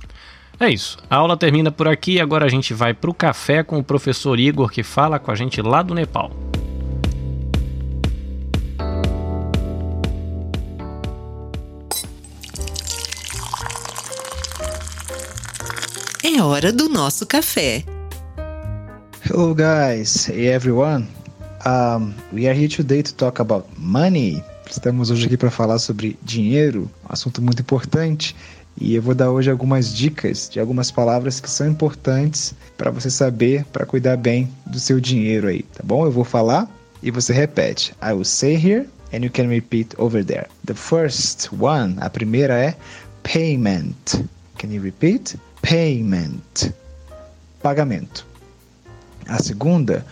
É 0.59 0.69
isso. 0.69 0.97
A 1.09 1.15
aula 1.15 1.35
termina 1.35 1.71
por 1.71 1.87
aqui 1.87 2.13
e 2.13 2.21
agora 2.21 2.45
a 2.45 2.49
gente 2.49 2.73
vai 2.73 2.93
para 2.93 3.09
o 3.09 3.13
café 3.13 3.63
com 3.63 3.79
o 3.79 3.83
professor 3.83 4.39
Igor 4.39 4.69
que 4.69 4.83
fala 4.83 5.17
com 5.17 5.31
a 5.31 5.35
gente 5.35 5.61
lá 5.61 5.81
do 5.81 5.95
Nepal. 5.95 6.50
É 16.33 16.41
hora 16.41 16.71
do 16.71 16.87
nosso 16.87 17.25
café. 17.25 17.83
Hello, 19.25 19.53
guys. 19.53 20.29
Hey, 20.29 20.47
everyone. 20.47 21.05
Um, 21.65 22.13
we 22.31 22.47
are 22.47 22.57
here 22.57 22.69
today 22.69 23.03
to 23.03 23.13
talk 23.15 23.41
about 23.41 23.67
money. 23.77 24.41
Estamos 24.69 25.11
hoje 25.11 25.25
aqui 25.25 25.35
para 25.35 25.51
falar 25.51 25.77
sobre 25.77 26.17
dinheiro, 26.23 26.89
um 27.03 27.11
assunto 27.11 27.41
muito 27.41 27.61
importante. 27.61 28.33
E 28.79 28.95
eu 28.95 29.01
vou 29.01 29.13
dar 29.13 29.29
hoje 29.29 29.51
algumas 29.51 29.93
dicas 29.93 30.49
de 30.49 30.57
algumas 30.57 30.89
palavras 30.89 31.41
que 31.41 31.49
são 31.49 31.67
importantes 31.67 32.55
para 32.77 32.89
você 32.91 33.09
saber, 33.09 33.65
para 33.65 33.85
cuidar 33.85 34.15
bem 34.15 34.49
do 34.65 34.79
seu 34.79 35.01
dinheiro 35.01 35.49
aí, 35.49 35.63
tá 35.63 35.83
bom? 35.83 36.05
Eu 36.05 36.11
vou 36.11 36.23
falar 36.23 36.65
e 37.03 37.11
você 37.11 37.33
repete. 37.33 37.93
I 38.01 38.13
will 38.13 38.23
say 38.23 38.55
here 38.55 38.87
and 39.11 39.25
you 39.25 39.29
can 39.29 39.49
repeat 39.49 39.93
over 39.97 40.23
there. 40.23 40.47
The 40.65 40.75
first 40.75 41.49
one, 41.59 41.97
a 41.99 42.09
primeira 42.09 42.57
é 42.57 42.77
payment. 43.21 44.23
Can 44.57 44.69
you 44.69 44.81
repeat? 44.81 45.37
Payment, 45.71 46.73
pagamento. 47.63 48.25
A 49.29 49.41
segunda, 49.41 50.05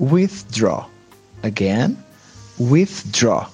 withdraw. 0.00 0.88
Again, 1.44 1.96
withdraw. 2.58 3.46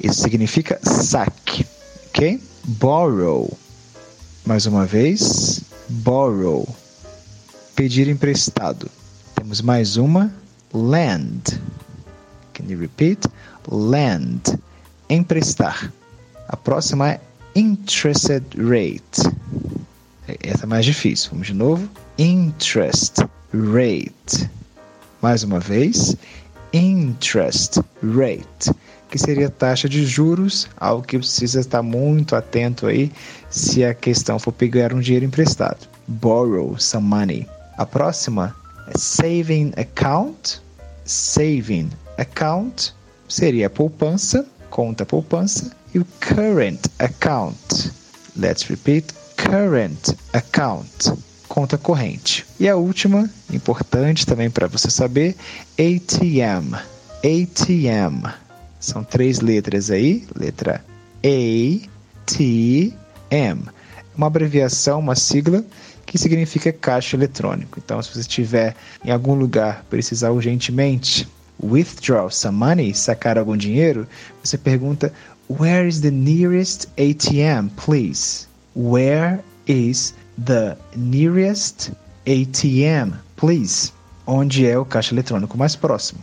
Isso 0.00 0.20
significa 0.20 0.80
saque, 0.82 1.64
ok? 2.08 2.40
Borrow. 2.80 3.56
Mais 4.44 4.66
uma 4.66 4.84
vez, 4.84 5.60
borrow. 5.88 6.66
Pedir 7.76 8.08
emprestado. 8.08 8.90
Temos 9.36 9.60
mais 9.60 9.96
uma, 9.96 10.34
lend. 10.74 11.60
Can 12.54 12.64
you 12.66 12.80
repeat? 12.80 13.28
Lend. 13.70 14.58
Emprestar. 15.08 15.92
A 16.48 16.56
próxima 16.56 17.10
é 17.10 17.20
interested 17.54 18.42
rate. 18.56 19.22
Essa 20.42 20.64
é 20.64 20.66
mais 20.66 20.84
difícil. 20.84 21.30
Vamos 21.32 21.46
de 21.46 21.54
novo. 21.54 21.88
Interest 22.18 23.16
rate. 23.52 24.50
Mais 25.22 25.42
uma 25.42 25.58
vez. 25.58 26.16
Interest 26.72 27.80
rate, 28.02 28.76
que 29.10 29.18
seria 29.18 29.48
taxa 29.48 29.88
de 29.88 30.04
juros, 30.04 30.68
algo 30.76 31.02
que 31.02 31.18
precisa 31.18 31.60
estar 31.60 31.82
muito 31.82 32.36
atento 32.36 32.86
aí 32.86 33.10
se 33.48 33.82
a 33.82 33.94
questão 33.94 34.38
for 34.38 34.52
pegar 34.52 34.92
um 34.92 35.00
dinheiro 35.00 35.24
emprestado. 35.24 35.88
Borrow 36.06 36.78
some 36.78 37.06
money. 37.06 37.46
A 37.78 37.86
próxima 37.86 38.54
é 38.88 38.98
saving 38.98 39.72
account. 39.76 40.60
Saving 41.06 41.88
account 42.18 42.94
seria 43.26 43.70
poupança, 43.70 44.46
conta 44.68 45.06
poupança, 45.06 45.70
e 45.94 45.98
o 45.98 46.06
current 46.20 46.80
account. 46.98 47.92
Let's 48.36 48.64
repeat 48.64 49.14
current 49.48 50.14
account, 50.34 51.14
conta 51.48 51.78
corrente. 51.78 52.44
E 52.60 52.68
a 52.68 52.76
última, 52.76 53.28
importante 53.50 54.26
também 54.26 54.50
para 54.50 54.66
você 54.66 54.90
saber, 54.90 55.34
ATM. 55.78 56.74
ATM. 57.24 58.30
São 58.78 59.02
três 59.02 59.40
letras 59.40 59.90
aí, 59.90 60.26
letra 60.36 60.84
A, 61.24 61.88
T, 62.26 62.92
M. 63.30 63.62
Uma 64.14 64.26
abreviação, 64.26 65.00
uma 65.00 65.14
sigla 65.14 65.64
que 66.04 66.18
significa 66.18 66.70
caixa 66.70 67.16
eletrônico. 67.16 67.78
Então, 67.82 68.02
se 68.02 68.12
você 68.12 68.20
estiver 68.20 68.76
em 69.02 69.10
algum 69.10 69.34
lugar 69.34 69.84
precisar 69.88 70.30
urgentemente 70.30 71.26
withdraw 71.62 72.30
some 72.30 72.56
money, 72.56 72.94
sacar 72.94 73.38
algum 73.38 73.56
dinheiro, 73.56 74.06
você 74.44 74.58
pergunta 74.58 75.12
Where 75.48 75.88
is 75.88 76.00
the 76.00 76.10
nearest 76.10 76.88
ATM, 76.98 77.70
please? 77.76 78.47
Where 78.78 79.40
is 79.66 80.14
the 80.38 80.76
nearest 80.94 81.90
ATM, 82.26 83.12
please? 83.34 83.92
Onde 84.24 84.68
é 84.68 84.78
o 84.78 84.84
caixa 84.84 85.12
eletrônico 85.12 85.58
mais 85.58 85.74
próximo? 85.74 86.20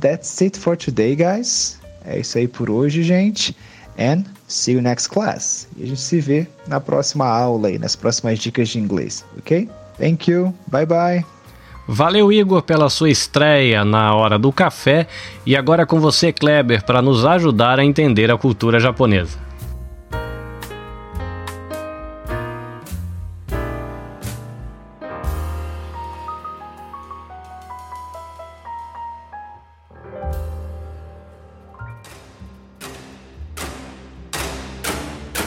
That's 0.00 0.42
it 0.42 0.58
for 0.58 0.76
today, 0.76 1.14
guys. 1.14 1.78
É 2.04 2.18
isso 2.18 2.36
aí 2.36 2.48
por 2.48 2.68
hoje, 2.68 3.04
gente. 3.04 3.56
And 3.96 4.24
see 4.48 4.74
you 4.74 4.82
next 4.82 5.08
class. 5.08 5.68
E 5.76 5.84
a 5.84 5.86
gente 5.86 6.00
se 6.00 6.20
vê 6.20 6.48
na 6.66 6.80
próxima 6.80 7.28
aula 7.28 7.70
e 7.70 7.78
nas 7.78 7.94
próximas 7.94 8.40
dicas 8.40 8.70
de 8.70 8.80
inglês, 8.80 9.24
ok? 9.38 9.68
Thank 10.00 10.28
you. 10.28 10.52
Bye 10.66 10.86
bye. 10.86 11.24
Valeu, 11.86 12.32
Igor, 12.32 12.62
pela 12.62 12.90
sua 12.90 13.08
estreia 13.08 13.84
na 13.84 14.12
hora 14.16 14.36
do 14.36 14.50
café. 14.50 15.06
E 15.46 15.56
agora 15.56 15.86
com 15.86 16.00
você, 16.00 16.32
Kleber, 16.32 16.84
para 16.84 17.00
nos 17.00 17.24
ajudar 17.24 17.78
a 17.78 17.84
entender 17.84 18.32
a 18.32 18.36
cultura 18.36 18.80
japonesa. 18.80 19.45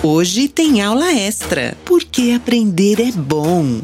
Hoje 0.01 0.47
tem 0.47 0.81
aula 0.81 1.11
extra, 1.11 1.77
porque 1.83 2.31
aprender 2.31 3.01
é 3.01 3.11
bom. 3.11 3.81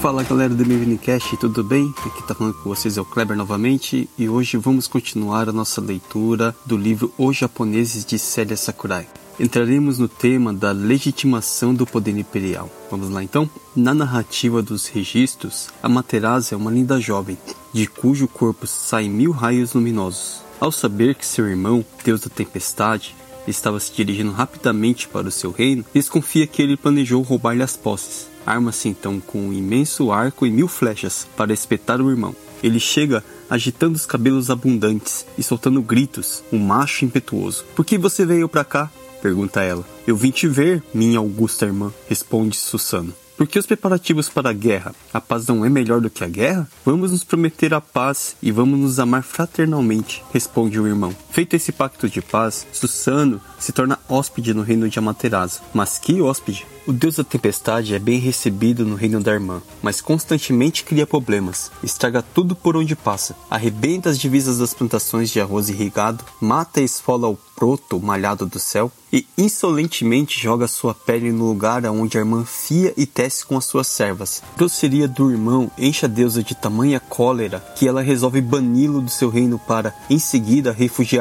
Fala 0.00 0.22
galera 0.22 0.54
do 0.54 0.64
Minicast, 0.64 1.36
tudo 1.38 1.64
bem? 1.64 1.92
Aqui 2.06 2.28
tá 2.28 2.32
falando 2.32 2.54
com 2.54 2.68
vocês 2.68 2.96
é 2.96 3.00
o 3.00 3.04
Kleber 3.04 3.36
novamente 3.36 4.08
e 4.16 4.28
hoje 4.28 4.56
vamos 4.56 4.86
continuar 4.86 5.48
a 5.48 5.52
nossa 5.52 5.80
leitura 5.80 6.54
do 6.64 6.76
livro 6.76 7.12
Os 7.18 7.36
Japoneses 7.36 8.04
de 8.04 8.20
Célia 8.20 8.56
Sakurai. 8.56 9.08
Entraremos 9.40 9.98
no 9.98 10.06
tema 10.06 10.54
da 10.54 10.70
legitimação 10.70 11.74
do 11.74 11.84
poder 11.84 12.16
imperial. 12.16 12.70
Vamos 12.88 13.10
lá 13.10 13.20
então? 13.20 13.50
Na 13.74 13.92
narrativa 13.92 14.62
dos 14.62 14.86
registros, 14.86 15.70
a 15.82 15.88
Materazzi 15.88 16.54
é 16.54 16.56
uma 16.56 16.70
linda 16.70 17.00
jovem, 17.00 17.36
de 17.72 17.88
cujo 17.88 18.28
corpo 18.28 18.64
saem 18.64 19.10
mil 19.10 19.32
raios 19.32 19.74
luminosos. 19.74 20.46
Ao 20.60 20.72
saber 20.72 21.14
que 21.14 21.24
seu 21.24 21.46
irmão, 21.46 21.84
Deus 22.04 22.20
da 22.22 22.28
Tempestade, 22.28 23.14
estava 23.46 23.78
se 23.78 23.92
dirigindo 23.92 24.32
rapidamente 24.32 25.06
para 25.06 25.28
o 25.28 25.30
seu 25.30 25.52
reino, 25.52 25.84
desconfia 25.94 26.46
que 26.46 26.60
ele 26.60 26.76
planejou 26.76 27.22
roubar-lhe 27.22 27.62
as 27.62 27.76
posses. 27.76 28.28
Arma-se 28.44 28.88
então 28.88 29.20
com 29.20 29.38
um 29.38 29.52
imenso 29.52 30.10
arco 30.10 30.46
e 30.46 30.50
mil 30.50 30.66
flechas 30.66 31.28
para 31.36 31.52
espetar 31.52 32.00
o 32.00 32.10
irmão. 32.10 32.34
Ele 32.62 32.80
chega 32.80 33.22
agitando 33.48 33.94
os 33.94 34.04
cabelos 34.04 34.50
abundantes 34.50 35.24
e 35.36 35.42
soltando 35.42 35.80
gritos, 35.80 36.42
um 36.52 36.58
macho 36.58 37.04
impetuoso. 37.04 37.64
Por 37.76 37.84
que 37.84 37.96
você 37.96 38.26
veio 38.26 38.48
para 38.48 38.64
cá? 38.64 38.90
pergunta 39.22 39.62
ela. 39.62 39.84
Eu 40.06 40.16
vim 40.16 40.30
te 40.30 40.48
ver, 40.48 40.82
minha 40.92 41.18
augusta 41.18 41.66
irmã, 41.66 41.92
responde 42.08 42.56
Susano. 42.56 43.14
Por 43.38 43.46
que 43.46 43.56
os 43.56 43.66
preparativos 43.66 44.28
para 44.28 44.50
a 44.50 44.52
guerra? 44.52 44.92
A 45.14 45.20
paz 45.20 45.46
não 45.46 45.64
é 45.64 45.68
melhor 45.68 46.00
do 46.00 46.10
que 46.10 46.24
a 46.24 46.28
guerra? 46.28 46.68
Vamos 46.84 47.12
nos 47.12 47.22
prometer 47.22 47.72
a 47.72 47.80
paz 47.80 48.34
e 48.42 48.50
vamos 48.50 48.76
nos 48.76 48.98
amar 48.98 49.22
fraternalmente, 49.22 50.24
responde 50.32 50.80
o 50.80 50.88
irmão. 50.88 51.14
Feito 51.38 51.54
esse 51.54 51.70
pacto 51.70 52.08
de 52.08 52.20
paz, 52.20 52.66
Susano 52.72 53.40
se 53.60 53.70
torna 53.70 53.96
hóspede 54.08 54.52
no 54.52 54.62
reino 54.62 54.88
de 54.88 54.98
Amaterasu. 54.98 55.62
Mas 55.72 55.96
que 55.96 56.20
hóspede? 56.20 56.66
O 56.84 56.92
deus 56.92 57.14
da 57.14 57.22
tempestade 57.22 57.94
é 57.94 57.98
bem 58.00 58.18
recebido 58.18 58.84
no 58.84 58.96
reino 58.96 59.20
da 59.20 59.34
irmã, 59.34 59.62
mas 59.82 60.00
constantemente 60.00 60.82
cria 60.82 61.06
problemas, 61.06 61.70
estraga 61.84 62.22
tudo 62.22 62.56
por 62.56 62.78
onde 62.78 62.96
passa, 62.96 63.36
arrebenta 63.50 64.08
as 64.08 64.18
divisas 64.18 64.56
das 64.56 64.72
plantações 64.72 65.30
de 65.30 65.38
arroz 65.38 65.68
irrigado, 65.68 66.24
mata 66.40 66.80
e 66.80 66.84
esfola 66.84 67.28
o 67.28 67.38
proto 67.54 68.00
malhado 68.00 68.46
do 68.46 68.58
céu 68.58 68.90
e 69.12 69.26
insolentemente 69.36 70.40
joga 70.40 70.68
sua 70.68 70.94
pele 70.94 71.32
no 71.32 71.48
lugar 71.48 71.84
aonde 71.84 72.16
a 72.16 72.20
irmã 72.20 72.44
fia 72.44 72.94
e 72.96 73.04
tece 73.04 73.44
com 73.44 73.56
as 73.56 73.64
suas 73.64 73.86
servas. 73.86 74.42
Grosseria 74.56 75.08
do 75.08 75.30
irmão 75.30 75.70
enche 75.76 76.04
a 76.04 76.08
deusa 76.08 76.42
de 76.42 76.54
tamanha 76.54 77.00
cólera 77.00 77.60
que 77.76 77.88
ela 77.88 78.00
resolve 78.00 78.40
bani-lo 78.40 79.00
do 79.00 79.10
seu 79.10 79.28
reino 79.28 79.58
para, 79.58 79.94
em 80.08 80.18
seguida, 80.18 80.72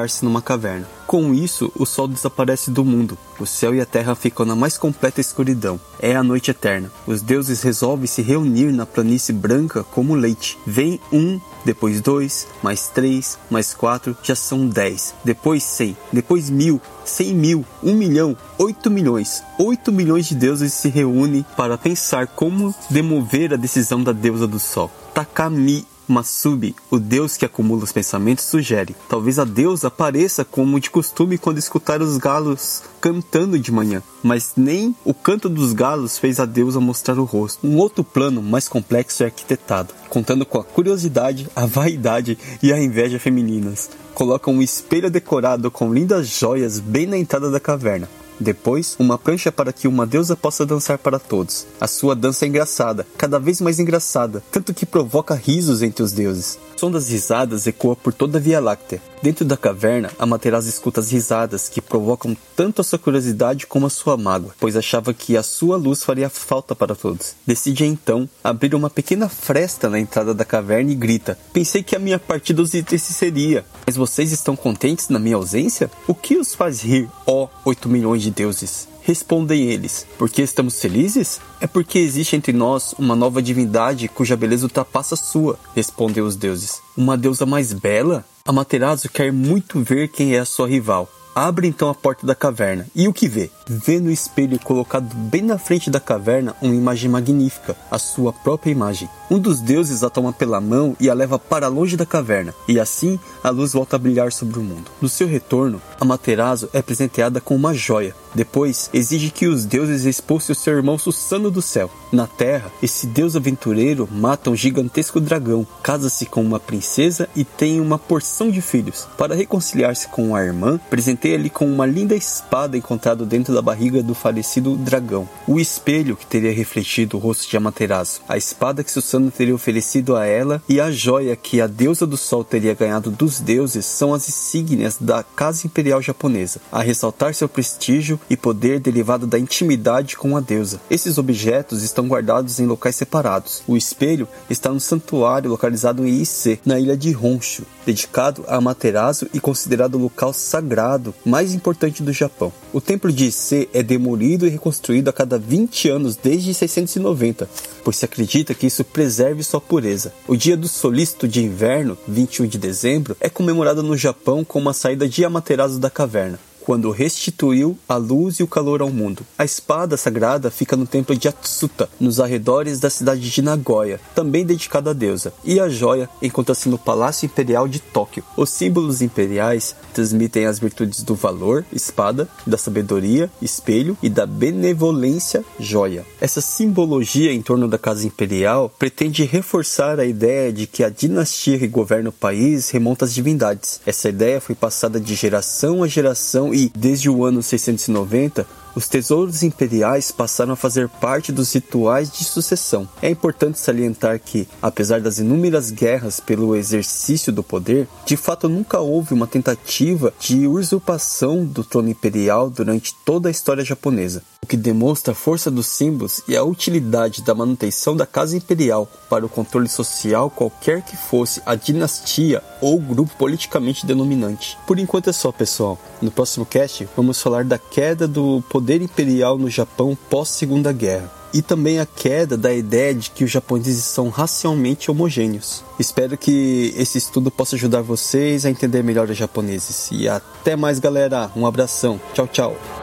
refugiar-se 0.08 0.24
numa 0.24 0.42
caverna. 0.42 0.88
Com 1.06 1.34
isso, 1.34 1.72
o 1.76 1.86
sol 1.86 2.08
desaparece 2.08 2.72
do 2.72 2.84
mundo, 2.84 3.18
o 3.40 3.46
céu 3.46 3.74
e 3.74 3.80
a 3.80 3.86
terra 3.86 4.16
ficam 4.16 4.46
na 4.46 4.56
mais 4.56 4.78
completa 4.78 5.22
escuridão. 5.22 5.80
É 6.00 6.16
a 6.16 6.24
noite 6.24 6.52
eterna. 6.52 6.92
Os 7.06 7.22
deuses 7.22 7.62
resolvem 7.62 8.08
se 8.08 8.22
reunir 8.22 8.72
na 8.72 8.86
planície 8.86 9.34
branca 9.34 9.84
como 9.84 10.16
leite. 10.16 10.58
Vem 10.66 11.00
um, 11.12 11.40
depois 11.64 12.02
dois, 12.02 12.48
mais 12.62 12.88
três, 12.88 13.38
mais 13.50 13.74
quatro, 13.74 14.18
já 14.24 14.36
são 14.36 14.68
dez. 14.68 15.14
Depois 15.24 15.64
cem, 15.64 15.96
depois 16.12 16.50
mil, 16.50 16.82
cem 17.06 17.34
mil, 17.34 17.66
um 17.82 17.94
milhão, 17.94 18.36
oito 18.58 18.90
milhões. 18.90 19.42
Oito 19.60 19.92
milhões 19.92 20.28
de 20.28 20.36
deuses 20.36 20.74
se 20.74 20.90
reúnem 20.90 21.46
para 21.56 21.78
pensar 21.78 22.28
como 22.28 22.76
demover 22.90 23.54
a 23.54 23.58
decisão 23.58 24.04
da 24.04 24.12
deusa 24.12 24.46
do 24.46 24.60
sol. 24.60 24.92
Takami 25.14 25.86
Masubi, 26.08 26.76
o 26.90 27.00
deus 27.00 27.36
que 27.36 27.46
acumula 27.46 27.84
os 27.84 27.92
pensamentos, 27.92 28.46
sugere. 28.46 28.96
Talvez 29.10 29.38
a 29.40 29.44
deusa 29.44 29.88
apareça 29.88 30.46
como 30.46 30.80
de 30.80 30.90
costume 30.90 31.38
quando 31.38 31.58
escutar 31.58 32.02
os 32.02 32.18
galos 32.18 32.84
cantando 33.02 33.60
de 33.60 33.72
manhã, 33.72 34.02
mas 34.24 34.54
nem 34.56 34.96
o 35.04 35.14
canto 35.14 35.50
dos 35.50 35.74
galos 35.74 36.18
fez 36.18 36.40
a 36.40 36.46
deusa 36.46 36.80
mostrar 36.80 37.20
o 37.20 37.24
rosto. 37.24 37.66
Um 37.68 37.78
outro 37.78 38.04
plano 38.04 38.42
mais 38.42 38.68
complexo 38.68 39.24
é 39.24 39.28
arquitetado, 39.28 39.94
contando 40.10 40.46
com 40.46 40.60
a 40.60 40.64
curiosidade, 40.64 41.48
a 41.56 41.66
vaidade 41.66 42.38
e 42.64 42.72
a 42.72 42.82
inveja 42.82 43.20
femininas. 43.20 43.90
Coloca 44.14 44.50
um 44.50 44.62
espelho 44.62 45.12
decorado 45.12 45.70
com 45.70 45.94
lindas 45.94 46.28
joias 46.28 46.80
bem 46.80 47.06
na 47.06 47.18
entrada 47.18 47.52
da 47.52 47.60
caverna. 47.60 48.10
Depois, 48.40 48.96
uma 49.00 49.18
prancha 49.18 49.52
para 49.52 49.74
que 49.74 49.88
uma 49.88 50.06
deusa 50.06 50.36
possa 50.36 50.66
dançar 50.66 50.98
para 50.98 51.20
todos. 51.20 51.66
A 51.80 51.88
sua 51.88 52.16
dança 52.16 52.46
é 52.46 52.48
engraçada, 52.48 53.06
cada 53.18 53.40
vez 53.40 53.62
mais 53.62 53.80
engraçada, 53.80 54.44
tanto 54.52 54.74
que 54.74 54.86
provoca 54.86 55.34
risos 55.34 55.82
entre 55.82 56.04
os 56.04 56.12
deuses. 56.12 56.60
O 56.76 56.80
som 56.80 56.92
das 56.92 57.10
risadas 57.10 57.66
ecoa 57.66 57.96
por 57.96 58.14
toda 58.14 58.38
a 58.38 58.42
Via 58.42 58.60
Láctea. 58.60 59.02
Dentro 59.22 59.44
da 59.44 59.58
caverna, 59.58 60.12
Amaterasu 60.20 60.70
escuta 60.70 61.00
as 61.00 61.12
risadas 61.12 61.68
que 61.68 61.82
provocam 61.82 62.38
tanto 62.56 62.82
a 62.82 62.84
sua 62.84 63.00
curiosidade 63.00 63.66
como 63.66 63.88
a 63.88 63.90
sua 63.90 64.16
mágoa, 64.16 64.54
pois 64.60 64.76
achava 64.76 65.12
que 65.12 65.36
a 65.36 65.42
sua 65.42 65.76
luz 65.76 66.04
faria 66.04 66.30
falta 66.30 66.76
para 66.76 66.94
todos. 66.94 67.34
Decide 67.46 67.84
então 67.84 68.30
abrir 68.44 68.76
uma 68.76 68.92
pequena 68.92 69.28
fresta 69.28 69.90
na 69.90 70.00
entrada 70.00 70.36
da 70.36 70.46
caverna 70.46 70.92
e 70.92 70.96
grita: 70.96 71.38
Pensei 71.52 71.82
que 71.82 71.96
a 71.96 72.00
minha 72.00 72.20
partida 72.20 72.62
os 72.62 72.72
seria. 73.00 73.66
Mas 73.86 73.96
vocês 73.96 74.32
estão 74.32 74.56
contentes 74.56 75.10
na 75.10 75.18
minha 75.18 75.36
ausência? 75.36 75.90
O 76.08 76.14
que 76.14 76.38
os 76.38 76.54
faz 76.54 76.82
rir, 76.82 77.10
ó 77.26 77.48
8 77.66 77.90
milhões 77.90 78.22
de 78.22 78.27
deuses? 78.32 78.88
Respondem 79.02 79.70
eles: 79.70 80.06
Por 80.18 80.30
que 80.30 80.42
estamos 80.42 80.80
felizes? 80.82 81.40
É 81.62 81.68
porque 81.68 82.00
existe 82.00 82.36
entre 82.36 82.52
nós 82.52 82.94
uma 83.00 83.16
nova 83.16 83.42
divindade 83.42 84.08
cuja 84.08 84.36
beleza 84.36 84.66
ultrapassa 84.66 85.16
a 85.16 85.18
sua, 85.18 85.58
respondem 85.76 86.24
os 86.24 86.36
deuses. 86.36 86.82
Uma 86.96 87.18
deusa 87.18 87.46
mais 87.46 87.72
bela? 87.74 88.26
Amaterasu 88.46 89.10
quer 89.10 89.32
muito 89.32 89.82
ver 89.82 90.10
quem 90.10 90.36
é 90.36 90.40
a 90.40 90.46
sua 90.46 90.68
rival. 90.68 91.10
Abre 91.38 91.68
então 91.68 91.88
a 91.88 91.94
porta 91.94 92.26
da 92.26 92.34
caverna 92.34 92.88
e 92.96 93.08
o 93.08 93.14
que 93.14 93.28
vê? 93.28 93.52
Vê 93.68 94.00
no 94.00 94.10
espelho 94.10 94.58
colocado 94.58 95.16
bem 95.16 95.44
na 95.44 95.60
frente 95.60 95.88
da 95.88 96.00
caverna 96.00 96.56
uma 96.64 96.74
imagem 96.74 97.12
magnífica, 97.12 97.76
a 97.92 98.00
sua 98.00 98.34
própria 98.34 98.72
imagem. 98.72 99.08
Um 99.30 99.38
dos 99.38 99.62
deuses 99.62 100.04
a 100.04 100.10
toma 100.10 100.34
pela 100.34 100.60
mão 100.60 100.96
e 101.00 101.12
a 101.12 101.14
leva 101.14 101.38
para 101.38 101.68
longe 101.68 101.96
da 101.96 102.08
caverna, 102.08 102.56
e 102.68 102.80
assim 102.80 103.20
a 103.44 103.52
luz 103.52 103.74
volta 103.74 103.98
a 103.98 104.00
brilhar 104.00 104.32
sobre 104.32 104.58
o 104.58 104.64
mundo. 104.64 104.90
No 105.00 105.08
seu 105.08 105.28
retorno, 105.28 105.80
Amaterasu 106.00 106.70
é 106.74 106.82
presenteada 106.82 107.40
com 107.40 107.56
uma 107.56 107.74
joia. 107.74 108.16
Depois, 108.34 108.90
exige 108.94 109.30
que 109.30 109.48
os 109.48 109.66
deuses 109.66 110.06
expulsem 110.06 110.54
o 110.54 110.56
seu 110.56 110.76
irmão 110.76 110.98
Susano 110.98 111.50
do 111.50 111.62
céu. 111.62 111.90
Na 112.12 112.28
terra, 112.28 112.72
esse 112.82 113.08
deus 113.08 113.36
aventureiro 113.36 114.08
mata 114.12 114.50
um 114.50 114.56
gigantesco 114.56 115.20
dragão, 115.20 115.66
casa-se 115.82 116.26
com 116.26 116.42
uma 116.42 116.60
princesa 116.60 117.28
e 117.36 117.44
tem 117.44 117.82
uma 117.82 117.98
porção 117.98 118.50
de 118.50 118.62
filhos. 118.62 119.08
Para 119.18 119.36
reconciliar-se 119.36 120.08
com 120.08 120.36
a 120.36 120.44
irmã, 120.44 120.80
presenteia 120.90 121.27
ali 121.36 121.50
com 121.50 121.66
uma 121.66 121.86
linda 121.86 122.16
espada 122.16 122.78
encontrada 122.78 123.26
dentro 123.26 123.54
da 123.54 123.62
barriga 123.62 124.04
do 124.04 124.14
falecido 124.14 124.76
dragão, 124.76 125.28
o 125.48 125.60
espelho 125.60 126.16
que 126.16 126.26
teria 126.26 126.52
refletido 126.52 127.18
o 127.18 127.20
rosto 127.20 127.50
de 127.50 127.58
Amaterasu, 127.58 128.22
a 128.28 128.38
espada 128.38 128.84
que 128.84 128.92
Susano 128.92 129.32
teria 129.32 129.56
oferecido 129.56 130.16
a 130.16 130.26
ela 130.26 130.62
e 130.68 130.80
a 130.80 130.92
joia 130.92 131.36
que 131.36 131.62
a 131.62 131.68
deusa 131.68 132.06
do 132.06 132.18
sol 132.18 132.44
teria 132.44 132.74
ganhado 132.74 133.12
dos 133.12 133.40
deuses 133.40 133.86
são 133.86 134.14
as 134.14 134.28
insígnias 134.28 134.98
da 135.00 135.24
Casa 135.24 135.66
Imperial 135.66 136.02
Japonesa, 136.02 136.60
a 136.72 136.82
ressaltar 136.82 137.34
seu 137.34 137.50
prestígio 137.50 138.20
e 138.30 138.38
poder 138.38 138.80
derivado 138.80 139.26
da 139.26 139.40
intimidade 139.40 140.16
com 140.16 140.36
a 140.36 140.40
deusa. 140.40 140.80
Esses 140.90 141.18
objetos 141.18 141.84
estão 141.84 142.08
guardados 142.08 142.60
em 142.60 142.66
locais 142.66 142.96
separados. 142.96 143.64
O 143.68 143.76
espelho 143.76 144.28
está 144.50 144.70
no 144.72 144.80
santuário 144.80 145.50
localizado 145.50 146.06
em 146.06 146.22
Ise, 146.22 146.60
na 146.66 146.80
ilha 146.80 146.98
de 146.98 147.16
Honshu, 147.16 147.64
dedicado 147.86 148.44
a 148.48 148.58
Amaterasu 148.58 149.28
e 149.34 149.40
considerado 149.40 149.98
local 149.98 150.34
sagrado 150.34 151.14
mais 151.26 151.54
importante 151.54 152.04
do 152.04 152.14
Japão. 152.14 152.52
O 152.72 152.82
templo 152.82 153.12
de 153.12 153.26
Ise 153.26 153.70
é 153.74 153.84
demolido 153.84 154.46
e 154.46 154.50
reconstruído 154.50 155.10
a 155.10 155.14
cada 155.14 155.38
20 155.38 155.90
anos 155.90 156.16
desde 156.16 156.54
690, 156.54 157.50
pois 157.84 157.98
se 157.98 158.06
acredita 158.06 158.54
que 158.54 158.68
isso 158.68 158.84
preserve 158.84 159.44
sua 159.44 159.62
pureza. 159.62 160.14
O 160.28 160.36
dia 160.36 160.58
do 160.58 160.68
solícito 160.68 161.28
de 161.28 161.44
inverno, 161.44 161.98
21 162.08 162.48
de 162.48 162.58
dezembro, 162.58 163.16
é 163.20 163.30
comemorado 163.30 163.84
no 163.84 163.98
Japão 163.98 164.44
com 164.44 164.68
a 164.68 164.74
saída 164.74 165.08
de 165.08 165.26
Amaterasu 165.26 165.80
da 165.80 165.90
caverna 165.90 166.40
quando 166.68 166.92
restituiu 166.92 167.78
a 167.88 167.96
luz 167.96 168.42
e 168.42 168.44
o 168.44 168.48
calor 168.48 168.82
ao 168.82 168.90
mundo. 168.90 169.26
A 169.38 169.46
espada 169.46 169.96
sagrada 169.96 170.52
fica 170.52 170.76
no 170.76 170.86
templo 170.86 171.16
de 171.16 171.30
Atsuta, 171.30 171.90
nos 171.98 172.20
arredores 172.20 172.78
da 172.78 172.90
cidade 172.90 173.22
de 173.22 173.42
Nagoya, 173.42 174.02
também 174.14 174.46
dedicado 174.46 174.90
à 174.90 174.94
deusa, 174.94 175.32
e 175.46 175.62
a 175.62 175.70
joia 175.70 176.10
encontra-se 176.22 176.68
no 176.68 176.78
Palácio 176.78 177.26
Imperial 177.26 177.70
de 177.70 177.80
Tóquio. 177.80 178.22
Os 178.36 178.50
símbolos 178.50 179.02
imperiais 179.02 179.78
transmitem 179.94 180.46
as 180.46 180.60
virtudes 180.60 181.04
do 181.04 181.16
valor, 181.16 181.64
espada, 181.72 182.28
da 182.46 182.58
sabedoria, 182.58 183.32
espelho 183.42 183.98
e 184.04 184.10
da 184.10 184.26
benevolência, 184.26 185.46
joia. 185.58 186.06
Essa 186.20 186.42
simbologia 186.42 187.32
em 187.32 187.42
torno 187.42 187.70
da 187.70 187.78
casa 187.78 188.06
imperial 188.06 188.70
pretende 188.78 189.24
reforçar 189.24 190.02
a 190.02 190.06
ideia 190.06 190.52
de 190.52 190.68
que 190.68 190.84
a 190.84 190.90
dinastia 190.90 191.58
que 191.58 191.68
governa 191.68 192.10
o 192.10 192.12
país 192.12 192.70
remonta 192.72 193.06
às 193.06 193.14
divindades. 193.14 193.80
Essa 193.86 194.10
ideia 194.10 194.42
foi 194.42 194.54
passada 194.54 195.00
de 195.00 195.16
geração 195.16 195.82
a 195.82 195.88
geração 195.88 196.57
e, 196.58 196.72
desde 196.76 197.08
o 197.08 197.24
ano 197.24 197.44
690, 197.44 198.48
os 198.74 198.88
tesouros 198.88 199.44
imperiais 199.44 200.12
passaram 200.12 200.54
a 200.54 200.56
fazer 200.56 200.90
parte 200.90 201.32
dos 201.32 201.54
rituais 201.54 202.12
de 202.12 202.24
sucessão. 202.24 202.90
É 203.00 203.10
importante 203.12 203.60
salientar 203.60 204.20
que, 204.20 204.48
apesar 204.60 205.00
das 205.00 205.20
inúmeras 205.20 205.70
guerras 205.70 206.20
pelo 206.20 206.56
exercício 206.56 207.32
do 207.32 207.44
poder, 207.44 207.88
de 208.08 208.18
fato 208.18 208.50
nunca 208.50 208.80
houve 208.80 209.14
uma 209.14 209.28
tentativa 209.28 210.12
de 210.20 210.48
usurpação 210.48 211.46
do 211.46 211.64
trono 211.64 211.90
imperial 211.90 212.50
durante 212.50 212.94
toda 213.06 213.30
a 213.30 213.32
história 213.32 213.64
japonesa, 213.64 214.24
o 214.48 214.50
que 214.50 214.56
demonstra 214.56 215.12
a 215.12 215.16
força 215.16 215.52
dos 215.52 215.68
símbolos 215.68 216.22
e 216.26 216.38
a 216.38 216.44
utilidade 216.44 217.22
da 217.22 217.36
manutenção 217.36 217.98
da 217.98 218.06
casa 218.06 218.38
imperial 218.38 218.90
para 219.10 219.26
o 219.26 219.30
controle 219.30 219.68
social 219.68 220.30
qualquer 220.30 220.82
que 220.82 220.96
fosse 220.96 221.42
a 221.46 221.54
dinastia 221.54 222.42
ou 222.62 222.80
grupo 222.80 223.14
politicamente 223.18 223.86
denominante. 223.86 224.58
Por 224.66 224.80
enquanto 224.80 225.10
é 225.10 225.14
só, 225.14 225.34
pessoal. 225.34 225.78
No 226.02 226.10
próximo 226.10 226.46
cast 226.46 226.88
vamos 226.96 227.22
falar 227.22 227.44
da 227.44 227.58
queda 227.58 228.08
do 228.08 228.42
poder 228.50 228.82
imperial 228.82 229.38
no 229.38 229.50
Japão 229.50 229.98
pós-Segunda 230.10 230.72
Guerra 230.72 231.12
e 231.34 231.42
também 231.42 231.80
a 231.80 231.86
queda 231.86 232.38
da 232.38 232.54
ideia 232.54 232.96
de 232.96 233.12
que 233.12 233.26
os 233.26 233.32
japoneses 233.32 233.84
são 233.84 234.08
racialmente 234.08 234.90
homogêneos. 234.90 235.62
Espero 235.78 236.18
que 236.18 236.74
esse 236.78 236.98
estudo 236.98 237.30
possa 237.30 237.58
ajudar 237.58 237.82
vocês 237.82 238.46
a 238.46 238.50
entender 238.50 238.82
melhor 238.82 239.10
os 239.10 239.18
japoneses. 239.18 239.90
E 239.92 240.08
até 240.08 240.56
mais, 240.56 240.80
galera. 240.80 241.30
Um 241.36 241.46
abração. 241.46 242.00
Tchau, 242.14 242.28
tchau. 242.28 242.77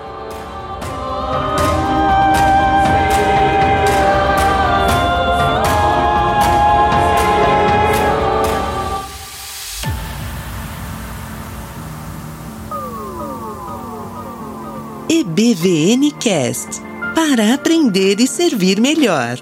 EBVN 15.36 16.12
Cast 16.12 16.80
para 17.12 17.54
aprender 17.54 18.20
e 18.20 18.26
servir 18.28 18.80
melhor. 18.80 19.36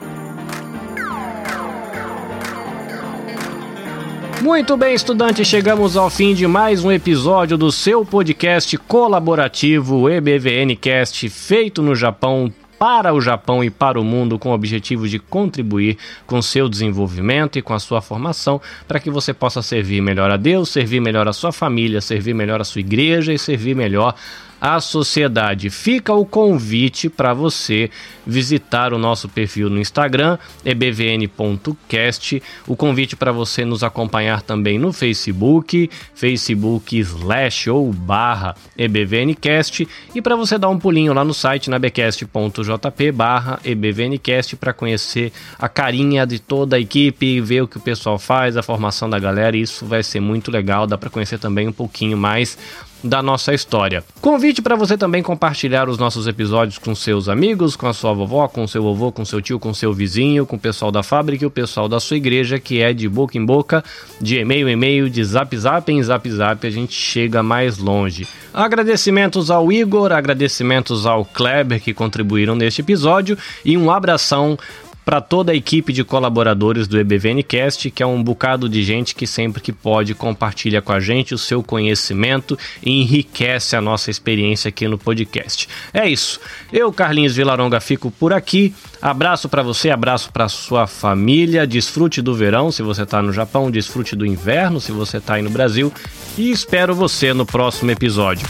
Muito 4.41 4.75
bem, 4.75 4.95
estudantes, 4.95 5.47
chegamos 5.47 5.95
ao 5.95 6.09
fim 6.09 6.33
de 6.33 6.47
mais 6.47 6.83
um 6.83 6.91
episódio 6.91 7.59
do 7.59 7.71
seu 7.71 8.07
podcast 8.07 8.79
colaborativo 8.79 10.09
EBVN 10.09 10.75
Cast, 10.77 11.29
feito 11.29 11.83
no 11.83 11.95
Japão 11.95 12.51
para 12.79 13.13
o 13.13 13.21
Japão 13.21 13.63
e 13.63 13.69
para 13.69 14.01
o 14.01 14.05
mundo 14.05 14.39
com 14.39 14.49
o 14.49 14.55
objetivo 14.55 15.07
de 15.07 15.19
contribuir 15.19 15.99
com 16.27 16.41
seu 16.41 16.71
desenvolvimento 16.71 17.59
e 17.59 17.63
com 17.63 17.75
a 17.75 17.79
sua 17.79 18.01
formação 18.01 18.63
para 18.89 18.99
que 18.99 19.11
você 19.11 19.35
possa 19.35 19.61
servir 19.61 20.01
melhor 20.01 20.31
a 20.31 20.39
Deus, 20.39 20.71
servir 20.71 21.01
melhor 21.01 21.29
a 21.29 21.35
sua 21.35 21.53
família, 21.53 22.01
servir 22.01 22.33
melhor 22.33 22.63
a 22.63 22.65
sua 22.65 22.81
igreja 22.81 23.31
e 23.31 23.39
servir 23.39 23.77
melhor 23.77 24.15
à 24.63 24.79
sociedade. 24.79 25.69
Fica 25.71 26.15
o 26.15 26.25
convite 26.25 27.09
para 27.09 27.35
você 27.35 27.91
visitar 28.25 28.93
o 28.93 28.99
nosso 28.99 29.29
perfil 29.29 29.69
no 29.69 29.81
Instagram, 29.81 30.39
ebvn.cast. 30.65 32.41
O 32.69 32.77
convite 32.77 33.17
para 33.17 33.33
você 33.33 33.65
nos 33.65 33.83
acompanhar 33.83 34.41
também 34.41 34.79
no 34.79 34.93
Facebook, 34.93 35.91
Facebook 36.15 36.97
slash 36.97 37.69
ou 37.69 37.93
barra 37.93 38.55
ebvncast. 38.79 39.89
E 40.15 40.23
para 40.23 40.37
você 40.37 40.57
dar 40.57 40.69
um 40.69 40.79
pulinho 40.79 41.13
lá 41.13 41.25
no 41.25 41.35
site, 41.35 41.69
nabecast.jp 41.69 43.11
barra 43.11 43.59
ebvncast, 43.65 44.55
para 44.55 44.73
conhecer 44.73 45.33
a 45.59 45.69
carinha 45.69 46.25
de 46.25 46.39
toda 46.39 46.77
a 46.77 46.81
equipe, 46.81 47.41
ver 47.41 47.63
o 47.63 47.69
que 47.69 47.79
o 47.79 47.81
pessoal 47.81 48.17
faz, 48.17 48.57
a 48.57 48.63
formação 48.63 49.11
da 49.11 49.19
galera. 49.19 49.57
Isso 49.57 49.85
vai 49.85 50.05
ser 50.05 50.21
muito 50.21 50.53
legal, 50.53 50.87
dá 50.87 50.97
para 50.97 51.11
conhecer 51.11 51.41
também 51.41 51.67
um 51.67 51.73
pouquinho 51.73 52.17
mais 52.17 52.57
da 53.03 53.23
nossa 53.23 53.53
história. 53.53 54.05
Convite 54.21 54.63
para 54.63 54.77
você 54.77 54.97
também 54.97 55.23
compartilhar 55.23 55.89
os 55.89 55.99
nossos 55.99 56.27
episódios 56.27 56.79
com 56.79 56.95
seus 56.95 57.29
amigos, 57.29 57.77
com 57.77 57.87
a 57.87 57.93
sua 57.93 58.13
vovó, 58.13 58.47
com 58.49 58.67
seu 58.67 58.83
vovô, 58.83 59.11
com 59.11 59.25
seu 59.25 59.41
tio, 59.41 59.59
com 59.59 59.75
seu 59.75 59.93
vizinho, 59.93 60.47
com 60.47 60.57
o 60.57 60.59
pessoal 60.59 60.93
da 60.93 61.03
fábrica 61.03 61.45
e 61.45 61.47
o 61.47 61.51
pessoal 61.51 61.89
da 61.89 61.99
sua 61.99 62.17
igreja, 62.17 62.59
que 62.59 62.81
é 62.81 62.93
de 62.93 63.09
boca 63.09 63.37
em 63.37 63.45
boca, 63.45 63.85
de 64.21 64.39
e-mail 64.39 64.69
em 64.69 64.73
e-mail, 64.73 65.11
de 65.11 65.25
zap 65.25 65.57
zap 65.57 65.91
em 65.91 66.03
zap 66.03 66.31
zap, 66.31 66.67
a 66.67 66.71
gente 66.71 66.95
chega 66.95 67.43
mais 67.43 67.79
longe. 67.79 68.27
Agradecimentos 68.53 69.51
ao 69.51 69.73
Igor, 69.73 70.13
agradecimentos 70.13 71.07
ao 71.07 71.25
Kleber 71.25 71.81
que 71.81 71.95
contribuíram 71.95 72.55
neste 72.55 72.81
episódio 72.81 73.37
e 73.65 73.77
um 73.77 73.91
abração 73.91 74.59
para 75.05 75.21
toda 75.21 75.53
a 75.53 75.55
equipe 75.55 75.93
de 75.93 76.05
colaboradores 76.05 76.87
do 76.87 76.99
EBVNcast, 76.99 77.91
que 77.91 78.03
é 78.03 78.07
um 78.07 78.23
bocado 78.23 78.69
de 78.69 78.83
gente 78.83 79.15
que 79.15 79.27
sempre 79.27 79.61
que 79.61 79.73
pode 79.73 80.15
compartilha 80.15 80.81
com 80.81 80.93
a 80.93 81.01
gente 81.01 81.35
o 81.35 81.39
seu 81.39 81.63
conhecimento 81.63 82.59
e 82.83 83.03
enriquece 83.03 83.75
a 83.75 83.81
nossa 83.81 84.11
experiência 84.11 84.69
aqui 84.69 84.87
no 84.87 84.99
podcast. 84.99 85.69
É 85.93 86.09
isso. 86.09 86.41
Eu, 86.73 86.93
Carlinhos 86.93 87.35
Vilaronga, 87.35 87.81
fico 87.81 88.11
por 88.11 88.33
aqui. 88.33 88.75
Abraço 89.01 89.49
para 89.49 89.63
você, 89.63 89.91
abraço 89.91 90.33
para 90.33 90.49
sua 90.49 90.87
família. 90.87 91.67
Desfrute 91.67 92.23
do 92.23 92.35
verão 92.35 92.71
se 92.71 92.83
você 92.83 93.03
está 93.03 93.21
no 93.21 93.33
Japão, 93.33 93.71
desfrute 93.71 94.15
do 94.15 94.25
inverno 94.25 94.81
se 94.81 94.93
você 94.93 95.17
está 95.19 95.35
aí 95.35 95.43
no 95.43 95.51
Brasil 95.51 95.93
e 96.39 96.51
espero 96.51 96.95
você 96.95 97.35
no 97.35 97.45
próximo 97.45 97.91
episódio. 97.91 98.47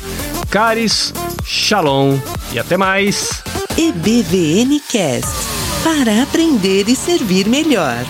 Caris, 0.50 1.14
Shalom 1.44 2.18
e 2.52 2.58
até 2.58 2.76
mais. 2.76 3.42
EBVNcast 3.78 5.51
para 5.82 6.22
aprender 6.22 6.88
e 6.88 6.94
servir 6.94 7.48
melhor. 7.48 8.04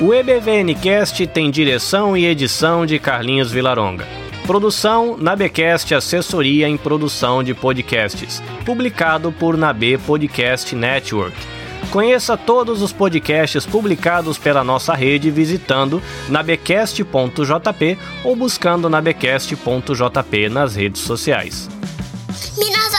O 0.00 0.12
EBVNcast 0.12 1.26
tem 1.28 1.50
direção 1.50 2.16
e 2.16 2.26
edição 2.26 2.84
de 2.84 2.98
Carlinhos 2.98 3.52
Vilaronga. 3.52 4.06
Produção 4.46 5.16
Nabecast 5.16 5.94
Assessoria 5.94 6.68
em 6.68 6.76
Produção 6.76 7.42
de 7.42 7.54
Podcasts. 7.54 8.42
Publicado 8.66 9.30
por 9.30 9.56
Nabe 9.56 9.96
Podcast 9.96 10.74
Network. 10.74 11.53
Conheça 11.90 12.36
todos 12.36 12.82
os 12.82 12.92
podcasts 12.92 13.64
publicados 13.64 14.38
pela 14.38 14.64
nossa 14.64 14.94
rede 14.94 15.30
visitando 15.30 16.02
nabecast.jp 16.28 17.98
ou 18.24 18.34
buscando 18.34 18.88
nabecast.jp 18.88 20.48
nas 20.48 20.74
redes 20.74 21.02
sociais. 21.02 21.68
Minas 22.58 22.94